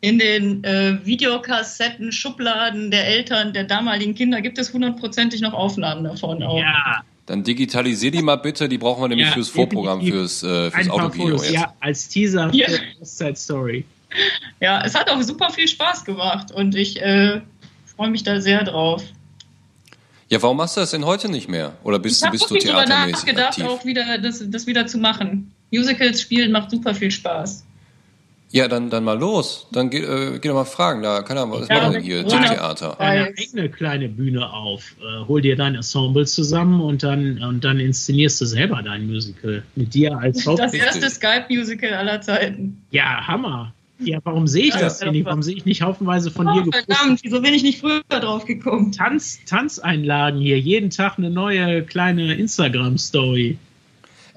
in 0.02 0.18
den 0.18 0.64
äh, 0.64 0.98
Videokassetten, 1.06 2.12
Schubladen 2.12 2.90
der 2.92 3.08
Eltern 3.08 3.54
der 3.54 3.64
damaligen 3.64 4.16
Kinder 4.16 4.42
gibt 4.42 4.58
es 4.58 4.74
hundertprozentig 4.74 5.42
noch 5.42 5.54
Aufnahmen 5.54 6.04
davon. 6.04 6.42
Auch. 6.44 6.60
Ja. 6.60 7.04
Dann 7.28 7.44
digitalisier 7.44 8.10
die 8.10 8.22
mal 8.22 8.38
bitte, 8.38 8.68
die 8.68 8.80
brauchen 8.80 9.04
wir 9.04 9.08
nämlich 9.08 9.28
ja, 9.28 9.34
fürs 9.34 9.50
Vorprogramm, 9.50 10.02
fürs, 10.02 10.42
äh, 10.44 10.72
fürs 10.72 10.90
Autokino 10.90 11.36
jetzt. 11.36 11.52
Ja, 11.52 11.74
als 11.80 12.10
Teaser 12.10 12.50
ja. 12.52 12.68
für 12.68 13.06
Side 13.06 13.36
Story. 13.36 13.86
Ja, 14.60 14.84
es 14.84 14.96
hat 14.96 15.10
auch 15.10 15.22
super 15.22 15.52
viel 15.52 15.68
Spaß 15.68 16.04
gemacht 16.04 16.52
und 16.52 16.76
ich 16.76 17.00
äh, 17.02 17.42
freue 17.96 18.10
mich 18.10 18.24
da 18.24 18.42
sehr 18.42 18.64
drauf. 18.64 19.04
Ja, 20.30 20.42
warum 20.42 20.58
machst 20.58 20.78
du 20.78 20.82
das 20.82 20.92
denn 20.92 21.06
heute 21.06 21.30
nicht 21.30 21.48
mehr? 21.48 21.74
Oder 21.84 22.00
bist, 22.00 22.24
ich 22.24 22.32
bist 22.32 22.50
du 22.50 22.56
theatermäßig 22.56 22.90
Ich 22.90 22.94
habe 22.94 23.12
nachgedacht, 23.12 23.64
auch 23.64 23.86
wieder 23.86 24.18
das, 24.18 24.44
das 24.50 24.66
wieder 24.66 24.88
zu 24.88 24.98
machen. 24.98 25.52
Musicals 25.72 26.22
spielen 26.22 26.52
macht 26.52 26.72
super 26.72 26.96
viel 26.96 27.12
Spaß. 27.12 27.66
Ja, 28.52 28.68
dann, 28.68 28.90
dann 28.90 29.06
mal 29.06 29.18
los. 29.18 29.66
Dann 29.72 29.90
geh, 29.90 30.00
äh, 30.00 30.40
geh 30.40 30.50
doch 30.50 30.56
mal 30.56 30.66
fragen. 30.66 31.02
Da 31.02 31.22
kann 31.22 31.38
er 31.38 31.46
mal 31.46 31.62
was 31.62 31.70
ja, 31.70 31.88
machen 31.88 32.02
hier, 32.02 32.28
zum 32.28 32.42
Theater. 32.42 33.00
Eine 33.00 33.34
eigene 33.38 33.70
kleine 33.70 34.10
Bühne 34.10 34.52
auf. 34.52 34.94
Äh, 35.00 35.26
hol 35.26 35.42
dir 35.42 35.56
dein 35.56 35.76
Ensemble 35.76 36.26
zusammen 36.26 36.82
und 36.82 37.02
dann, 37.02 37.42
und 37.42 37.64
dann 37.64 37.80
inszenierst 37.80 38.42
du 38.42 38.46
selber 38.46 38.82
dein 38.84 39.08
Musical. 39.08 39.64
Mit 39.76 39.94
dir 39.94 40.18
als 40.18 40.46
Haupt 40.46 40.60
Das 40.60 40.74
erste 40.74 41.10
Skype-Musical 41.10 41.94
aller 41.94 42.20
Zeiten. 42.20 42.82
Ja, 42.92 43.26
Hammer. 43.26 43.74
Ja, 44.04 44.20
warum 44.24 44.48
sehe 44.48 44.66
ich 44.66 44.74
das 44.74 45.00
denn 45.00 45.12
nicht? 45.12 45.26
Warum 45.26 45.44
sehe 45.44 45.56
ich 45.56 45.66
nicht 45.66 45.82
haufenweise 45.82 46.32
von 46.32 46.48
oh, 46.48 46.54
dir 46.54 46.64
gepostet? 46.64 46.94
Verdammt, 46.94 47.20
wieso 47.24 47.42
bin 47.42 47.54
ich 47.54 47.64
nicht 47.64 47.80
früher 47.80 48.02
drauf 48.10 48.46
gekommen? 48.46 48.92
Tanz, 48.92 49.40
Tanzeinlagen 49.46 50.42
hier, 50.42 50.60
jeden 50.60 50.90
Tag 50.90 51.18
eine 51.18 51.30
neue 51.30 51.84
kleine 51.84 52.34
Instagram-Story. 52.34 53.58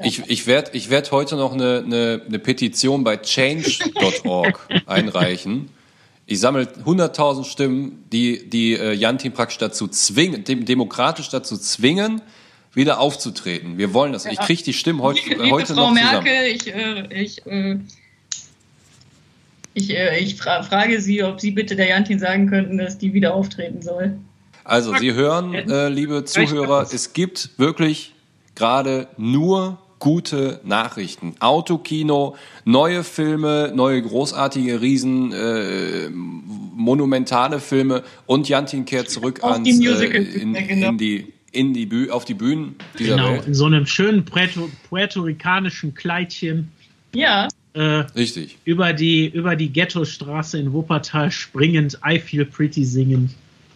Ich, 0.03 0.23
ich 0.27 0.47
werde 0.47 0.71
ich 0.73 0.91
werd 0.91 1.13
heute 1.13 1.37
noch 1.37 1.53
eine, 1.53 1.83
eine, 1.85 2.23
eine 2.27 2.39
Petition 2.39 3.05
bei 3.05 3.17
change.org 3.17 4.69
einreichen. 4.87 5.69
Ich 6.27 6.41
sammle 6.41 6.63
100.000 6.63 7.45
Stimmen, 7.45 8.05
die, 8.11 8.49
die 8.49 8.73
äh, 8.73 8.93
Jantin 8.93 9.33
praktisch 9.33 9.59
dazu 9.59 9.89
zwingen, 9.89 10.45
dem, 10.45 10.65
demokratisch 10.65 11.29
dazu 11.29 11.59
zwingen, 11.59 12.23
wieder 12.73 12.99
aufzutreten. 12.99 13.79
Wir 13.79 13.93
wollen 13.93 14.13
das. 14.13 14.25
Ja. 14.25 14.33
Ich 14.33 14.41
kriege 14.41 14.63
die 14.63 14.73
Stimmen 14.73 15.03
heute, 15.03 15.21
Liebe 15.29 15.51
heute 15.51 15.75
Frau 15.75 15.89
noch 15.89 15.95
Merkel, 15.95 16.59
zusammen. 16.59 17.09
Ich, 17.11 17.17
äh, 17.17 17.23
ich, 17.23 17.47
äh, 17.47 17.79
ich, 19.75 19.91
äh, 19.91 20.19
ich 20.19 20.37
fra 20.37 20.63
frage 20.63 21.01
Sie, 21.01 21.23
ob 21.23 21.41
Sie 21.41 21.51
bitte 21.51 21.77
der 21.77 21.89
Jantin 21.89 22.19
sagen 22.19 22.49
könnten, 22.49 22.79
dass 22.79 22.99
die 22.99 23.13
wieder 23.13 23.35
auftreten 23.35 23.83
soll. 23.83 24.17
Also, 24.65 24.97
Sie 24.97 25.13
hören, 25.13 25.55
äh, 25.55 25.89
liebe 25.89 26.25
Zuhörer, 26.25 26.89
es 26.91 27.13
gibt 27.13 27.51
wirklich 27.59 28.15
gerade 28.55 29.09
nur 29.19 29.79
gute 29.99 30.61
Nachrichten. 30.65 31.35
Autokino, 31.41 32.37
neue 32.65 33.05
Filme, 33.05 33.73
neue 33.75 34.03
großartige, 34.03 34.81
riesen, 34.81 35.33
äh, 35.33 36.11
monumentale 36.11 37.61
Filme 37.61 38.03
und 38.27 38.49
Jantin 38.49 38.85
kehrt 38.85 39.11
zurück 39.11 39.43
auf 39.43 39.53
ans, 39.53 39.69
die 39.69 39.87
äh, 39.87 40.41
in, 40.41 40.53
genau. 40.55 40.89
in, 40.91 40.99
die 40.99 41.33
in 41.53 41.73
die 41.73 41.87
Büh 41.87 42.11
auf 42.11 42.25
die 42.25 42.35
Bühnen 42.35 42.77
dieser 42.99 43.17
genau, 43.17 43.33
Welt. 43.33 43.47
in 43.47 43.55
so 43.55 43.67
einem 43.67 43.87
schönen 43.87 44.25
Puerto, 44.25 44.69
puerto-ricanischen 44.89 45.95
Kleidchen. 45.95 46.71
Ja. 47.15 47.49
Äh, 47.75 47.81
Richtig. 47.81 48.59
Über 48.65 48.93
die, 48.93 49.29
über 49.29 49.57
die 49.57 49.69
Ghetto-Straße 49.69 50.59
in 50.59 50.73
Wuppertal 50.73 51.31
springend, 51.31 51.99
I 52.07 52.19
feel 52.19 52.45
pretty 52.45 52.85
singend. 52.85 53.31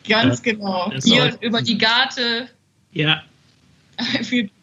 Ganz 0.09 0.40
äh, 0.40 0.52
genau. 0.54 0.92
Hier 1.02 1.37
über 1.40 1.62
die 1.62 1.78
Garte. 1.78 2.48
Ja. 2.92 3.22
I 4.00 4.24
feel 4.24 4.42
pretty. 4.44 4.58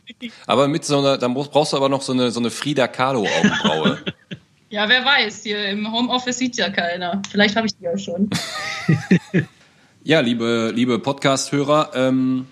Aber 0.48 0.68
mit 0.68 0.86
so 0.86 1.00
einer, 1.00 1.18
dann 1.18 1.34
brauchst 1.34 1.74
du 1.74 1.78
aber 1.78 1.89
noch 1.89 2.02
so 2.02 2.13
eine, 2.13 2.32
so 2.32 2.39
eine 2.39 2.52
Frida 2.52 2.88
Kahlo-Augenbraue. 2.88 4.00
ja, 4.70 4.88
wer 4.89 5.06
weiß, 5.06 5.44
hier 5.44 5.70
im 5.70 5.91
Homeoffice 5.91 6.38
sieht 6.38 6.58
ja 6.58 6.70
keiner. 6.70 7.22
Vielleicht 7.30 7.56
habe 7.56 7.68
ich 7.68 7.76
die 7.76 7.84
ja 7.84 7.98
schon. 7.98 8.30
ja, 10.04 10.20
liebe, 10.20 10.72
liebe 10.74 11.00
Podcast-Hörer, 11.00 11.91
ähm, 11.96 12.48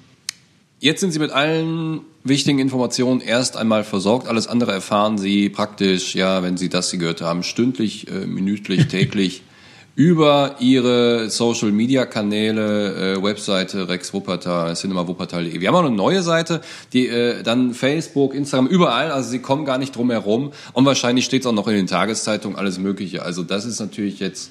Jetzt 0.84 1.00
sind 1.00 1.12
Sie 1.12 1.20
mit 1.20 1.32
allen 1.32 2.02
wichtigen 2.26 2.60
Informationen 2.60 3.22
erst 3.22 3.56
einmal 3.56 3.86
versorgt. 3.86 4.28
Alles 4.28 4.48
andere 4.48 4.74
erfahren 4.74 5.18
Sie 5.18 5.48
praktisch, 5.48 6.13
ja, 6.13 6.44
wenn 6.44 6.58
Sie 6.58 6.68
das 6.68 6.92
hier 6.92 7.00
gehört 7.00 7.22
haben, 7.22 7.44
stündlich, 7.44 8.10
äh, 8.10 8.26
minütlich, 8.28 8.88
täglich 8.89 9.44
über 9.96 10.56
Ihre 10.60 11.30
Social 11.30 11.72
Media 11.72 12.06
Kanäle, 12.06 13.16
äh, 13.16 13.24
Webseite 13.24 13.88
Rex 13.88 14.14
Wuppertal, 14.14 14.76
cinemawuppertal.de. 14.76 15.60
Wir 15.60 15.68
haben 15.68 15.76
auch 15.76 15.86
eine 15.86 15.96
neue 15.96 16.24
Seite, 16.24 16.62
die 16.94 17.08
äh, 17.08 17.44
dann 17.44 17.74
Facebook, 17.74 18.34
Instagram, 18.34 18.68
überall, 18.68 19.12
also 19.12 19.30
Sie 19.30 19.40
kommen 19.40 19.66
gar 19.66 19.78
nicht 19.78 19.96
drum 19.96 20.10
herum 20.10 20.52
und 20.74 20.86
wahrscheinlich 20.86 21.26
steht 21.26 21.42
es 21.42 21.48
auch 21.48 21.54
noch 21.54 21.68
in 21.68 21.76
den 21.76 21.88
Tageszeitungen 21.88 22.58
alles 22.58 22.80
Mögliche. 22.80 23.22
Also 23.22 23.44
das 23.44 23.66
ist 23.66 23.80
natürlich 23.80 24.20
jetzt 24.20 24.50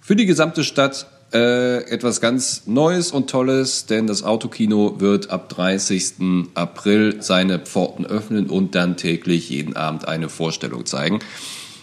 für 0.00 0.14
die 0.14 0.26
gesamte 0.26 0.62
Stadt 0.62 1.06
äh, 1.32 1.78
etwas 1.90 2.20
ganz 2.20 2.66
Neues 2.66 3.12
und 3.12 3.30
Tolles, 3.30 3.86
denn 3.86 4.06
das 4.06 4.22
Autokino 4.22 5.00
wird 5.00 5.30
ab 5.30 5.48
30. 5.48 6.50
April 6.54 7.16
seine 7.20 7.58
Pforten 7.58 8.04
öffnen 8.04 8.48
und 8.48 8.74
dann 8.74 8.96
täglich 8.96 9.48
jeden 9.48 9.74
Abend 9.74 10.06
eine 10.06 10.28
Vorstellung 10.28 10.84
zeigen. 10.86 11.20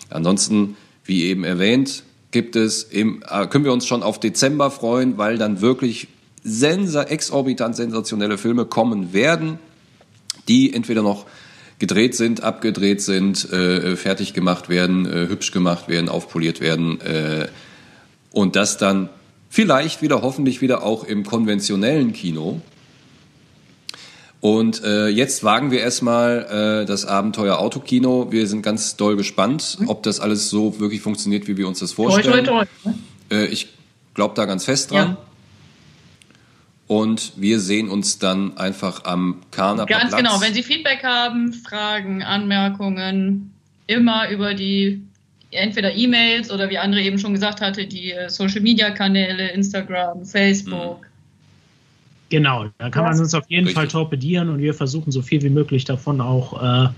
Ansonsten, 0.10 0.78
wie 1.04 1.24
eben 1.24 1.44
erwähnt, 1.44 2.04
gibt 2.34 2.58
es 2.58 2.84
im, 2.84 3.24
äh, 3.30 3.48
können 3.48 3.64
wir 3.64 3.72
uns 3.72 3.88
schon 3.88 4.04
auf 4.04 4.20
Dezember 4.20 4.70
freuen, 4.70 5.18
weil 5.18 5.38
dann 5.38 5.62
wirklich 5.62 6.10
sensa 6.44 7.04
exorbitant 7.04 7.78
sensationelle 7.78 8.38
Filme 8.38 8.66
kommen 8.66 9.14
werden, 9.14 9.58
die 10.50 10.74
entweder 10.74 11.02
noch 11.02 11.26
gedreht 11.80 12.16
sind, 12.16 12.44
abgedreht 12.44 13.02
sind, 13.02 13.50
äh, 13.54 13.96
fertig 13.96 14.34
gemacht 14.34 14.68
werden, 14.68 15.06
äh, 15.06 15.30
hübsch 15.30 15.52
gemacht 15.54 15.88
werden, 15.88 16.10
aufpoliert 16.10 16.60
werden 16.60 17.00
äh, 17.00 17.48
und 18.32 18.58
das 18.58 18.78
dann 18.78 19.08
Vielleicht 19.54 20.02
wieder, 20.02 20.24
hoffentlich 20.24 20.62
wieder 20.62 20.82
auch 20.82 21.04
im 21.04 21.24
konventionellen 21.24 22.12
Kino. 22.12 22.60
Und 24.44 24.84
äh, 24.84 25.08
jetzt 25.08 25.46
wagen 25.46 25.72
wir 25.72 25.80
erstmal 25.80 26.82
äh, 26.82 26.86
das 26.86 27.06
Abenteuer 27.06 27.60
Autokino. 27.60 28.30
Wir 28.30 28.46
sind 28.46 28.62
ganz 28.62 28.98
doll 28.98 29.16
gespannt, 29.16 29.78
ob 29.88 30.04
das 30.04 30.20
alles 30.20 30.50
so 30.50 30.82
wirklich 30.82 31.00
funktioniert, 31.00 31.48
wie 31.48 31.56
wir 31.56 31.66
uns 31.66 31.80
das 31.80 31.94
vorstellen. 31.94 32.44
Toi, 32.44 32.66
toi, 32.66 32.66
toi. 32.84 32.94
Äh, 33.32 33.46
ich 33.46 33.70
glaube 34.14 34.36
da 34.36 34.44
ganz 34.44 34.66
fest 34.66 34.92
dran. 34.92 35.12
Ja. 35.12 35.18
Und 36.88 37.32
wir 37.38 37.62
sehen 37.62 37.88
uns 37.88 38.20
dann 38.20 38.58
einfach 38.58 39.06
am 39.06 39.44
Karneval. 39.52 39.86
Ganz 39.86 40.14
genau. 40.14 40.42
Wenn 40.42 40.54
Sie 40.54 40.62
Feedback 40.62 41.06
haben, 41.06 41.54
Fragen, 41.54 42.22
Anmerkungen, 42.22 43.54
immer 43.88 44.30
über 44.30 44.56
die 44.56 45.04
entweder 45.52 45.96
E-Mails 45.96 46.52
oder 46.52 46.70
wie 46.70 46.80
Andre 46.80 47.00
eben 47.02 47.18
schon 47.18 47.32
gesagt 47.32 47.62
hatte, 47.62 47.88
die 47.88 48.12
äh, 48.12 48.30
Social-Media-Kanäle, 48.30 49.52
Instagram, 49.52 50.26
Facebook. 50.26 51.00
Mhm. 51.00 51.13
Genau, 52.34 52.66
da 52.80 52.90
kann 52.90 53.04
man 53.04 53.20
uns 53.20 53.36
auf 53.36 53.48
jeden 53.48 53.68
Richtig. 53.68 53.76
Fall 53.76 53.88
torpedieren 53.88 54.50
und 54.50 54.58
wir 54.58 54.74
versuchen 54.74 55.12
so 55.12 55.22
viel 55.22 55.44
wie 55.44 55.52
möglich 55.52 55.86
davon 55.86 56.20
auch 56.20 56.64
äh, 56.64 56.90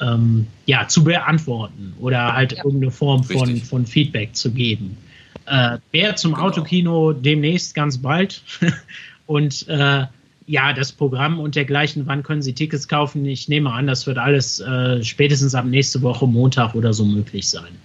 ähm, 0.00 0.46
ja, 0.64 0.88
zu 0.88 1.04
beantworten 1.04 1.92
oder 2.00 2.32
halt 2.32 2.52
ja. 2.52 2.64
irgendeine 2.64 2.90
Form 2.90 3.22
von, 3.22 3.54
von 3.58 3.84
Feedback 3.84 4.34
zu 4.34 4.50
geben. 4.50 4.96
Äh, 5.44 5.76
Wer 5.90 6.16
zum 6.16 6.32
genau. 6.32 6.46
Autokino 6.46 7.12
demnächst 7.12 7.74
ganz 7.74 7.98
bald 7.98 8.42
und 9.26 9.68
äh, 9.68 10.06
ja, 10.46 10.72
das 10.72 10.90
Programm 10.92 11.38
und 11.38 11.54
dergleichen, 11.54 12.06
wann 12.06 12.22
können 12.22 12.40
Sie 12.40 12.54
Tickets 12.54 12.88
kaufen? 12.88 13.26
Ich 13.26 13.50
nehme 13.50 13.70
an, 13.74 13.86
das 13.86 14.06
wird 14.06 14.16
alles 14.16 14.58
äh, 14.58 15.04
spätestens 15.04 15.54
ab 15.54 15.66
nächste 15.66 16.00
Woche 16.00 16.26
Montag 16.26 16.74
oder 16.74 16.94
so 16.94 17.04
möglich 17.04 17.46
sein. 17.46 17.76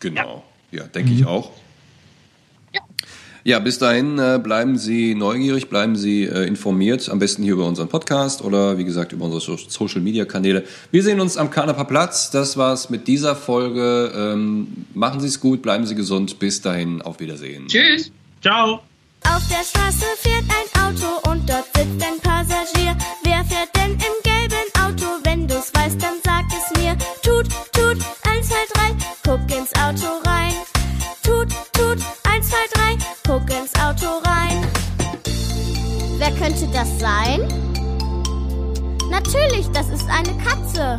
Genau, 0.00 0.42
ja, 0.72 0.80
ja 0.80 0.86
denke 0.88 1.12
mhm. 1.12 1.18
ich 1.20 1.26
auch. 1.26 1.52
Ja. 3.46 3.60
bis 3.60 3.78
dahin 3.78 4.18
äh, 4.18 4.40
bleiben 4.42 4.76
Sie 4.76 5.14
neugierig, 5.14 5.68
bleiben 5.68 5.94
Sie 5.94 6.24
äh, 6.24 6.46
informiert, 6.46 7.08
am 7.08 7.20
besten 7.20 7.44
hier 7.44 7.52
über 7.52 7.66
unseren 7.66 7.86
Podcast 7.88 8.42
oder 8.42 8.76
wie 8.76 8.84
gesagt 8.84 9.12
über 9.12 9.26
unsere 9.26 9.56
Social 9.56 10.00
Media 10.00 10.24
Kanäle. 10.24 10.64
Wir 10.90 11.04
sehen 11.04 11.20
uns 11.20 11.36
am 11.36 11.48
Kaneper 11.50 11.84
Platz. 11.84 12.32
Das 12.32 12.56
war's 12.56 12.90
mit 12.90 13.06
dieser 13.06 13.36
Folge. 13.36 14.12
Ähm, 14.16 14.86
machen 14.94 15.20
Sie 15.20 15.28
es 15.28 15.38
gut, 15.40 15.62
bleiben 15.62 15.86
Sie 15.86 15.94
gesund. 15.94 16.40
Bis 16.40 16.60
dahin, 16.60 17.02
auf 17.02 17.20
Wiedersehen. 17.20 17.68
Tschüss. 17.68 18.10
Ciao. 18.42 18.80
Auf 19.22 19.42
der 19.48 19.64
Straße 19.64 20.06
fährt 20.18 20.44
ein 20.48 20.82
Auto 20.82 21.30
und 21.30 21.48
dort 21.48 21.66
sitzt 21.76 22.04
ein 22.04 22.18
Passagier. 22.20 22.96
Wer 23.22 23.44
fährt 23.44 23.70
denn 23.76 23.92
im 23.92 24.16
gelben 24.24 24.68
Auto? 24.84 25.06
Wenn 25.22 25.46
du's 25.46 25.72
weißt, 25.72 26.02
dann 26.02 26.14
sag 26.24 26.44
es 26.48 26.76
mir. 26.80 26.96
Tut, 27.22 27.46
tut, 27.72 27.98
eins, 28.28 28.48
zwei, 28.48 28.64
drei, 28.74 28.96
guck 29.24 29.40
ins 29.56 29.72
Auto 29.74 30.06
rein. 30.18 30.25
ins 33.56 33.72
Auto 33.80 34.18
rein. 34.24 34.66
Wer 36.18 36.30
könnte 36.32 36.66
das 36.72 36.88
sein? 36.98 37.40
Natürlich, 39.10 39.66
das 39.72 39.88
ist 39.88 40.06
eine 40.10 40.36
Katze. 40.44 40.98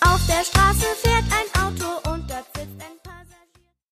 Auf 0.00 0.20
der 0.26 0.44
Straße 0.44 0.86
fährt 1.02 1.24
ein 1.30 1.55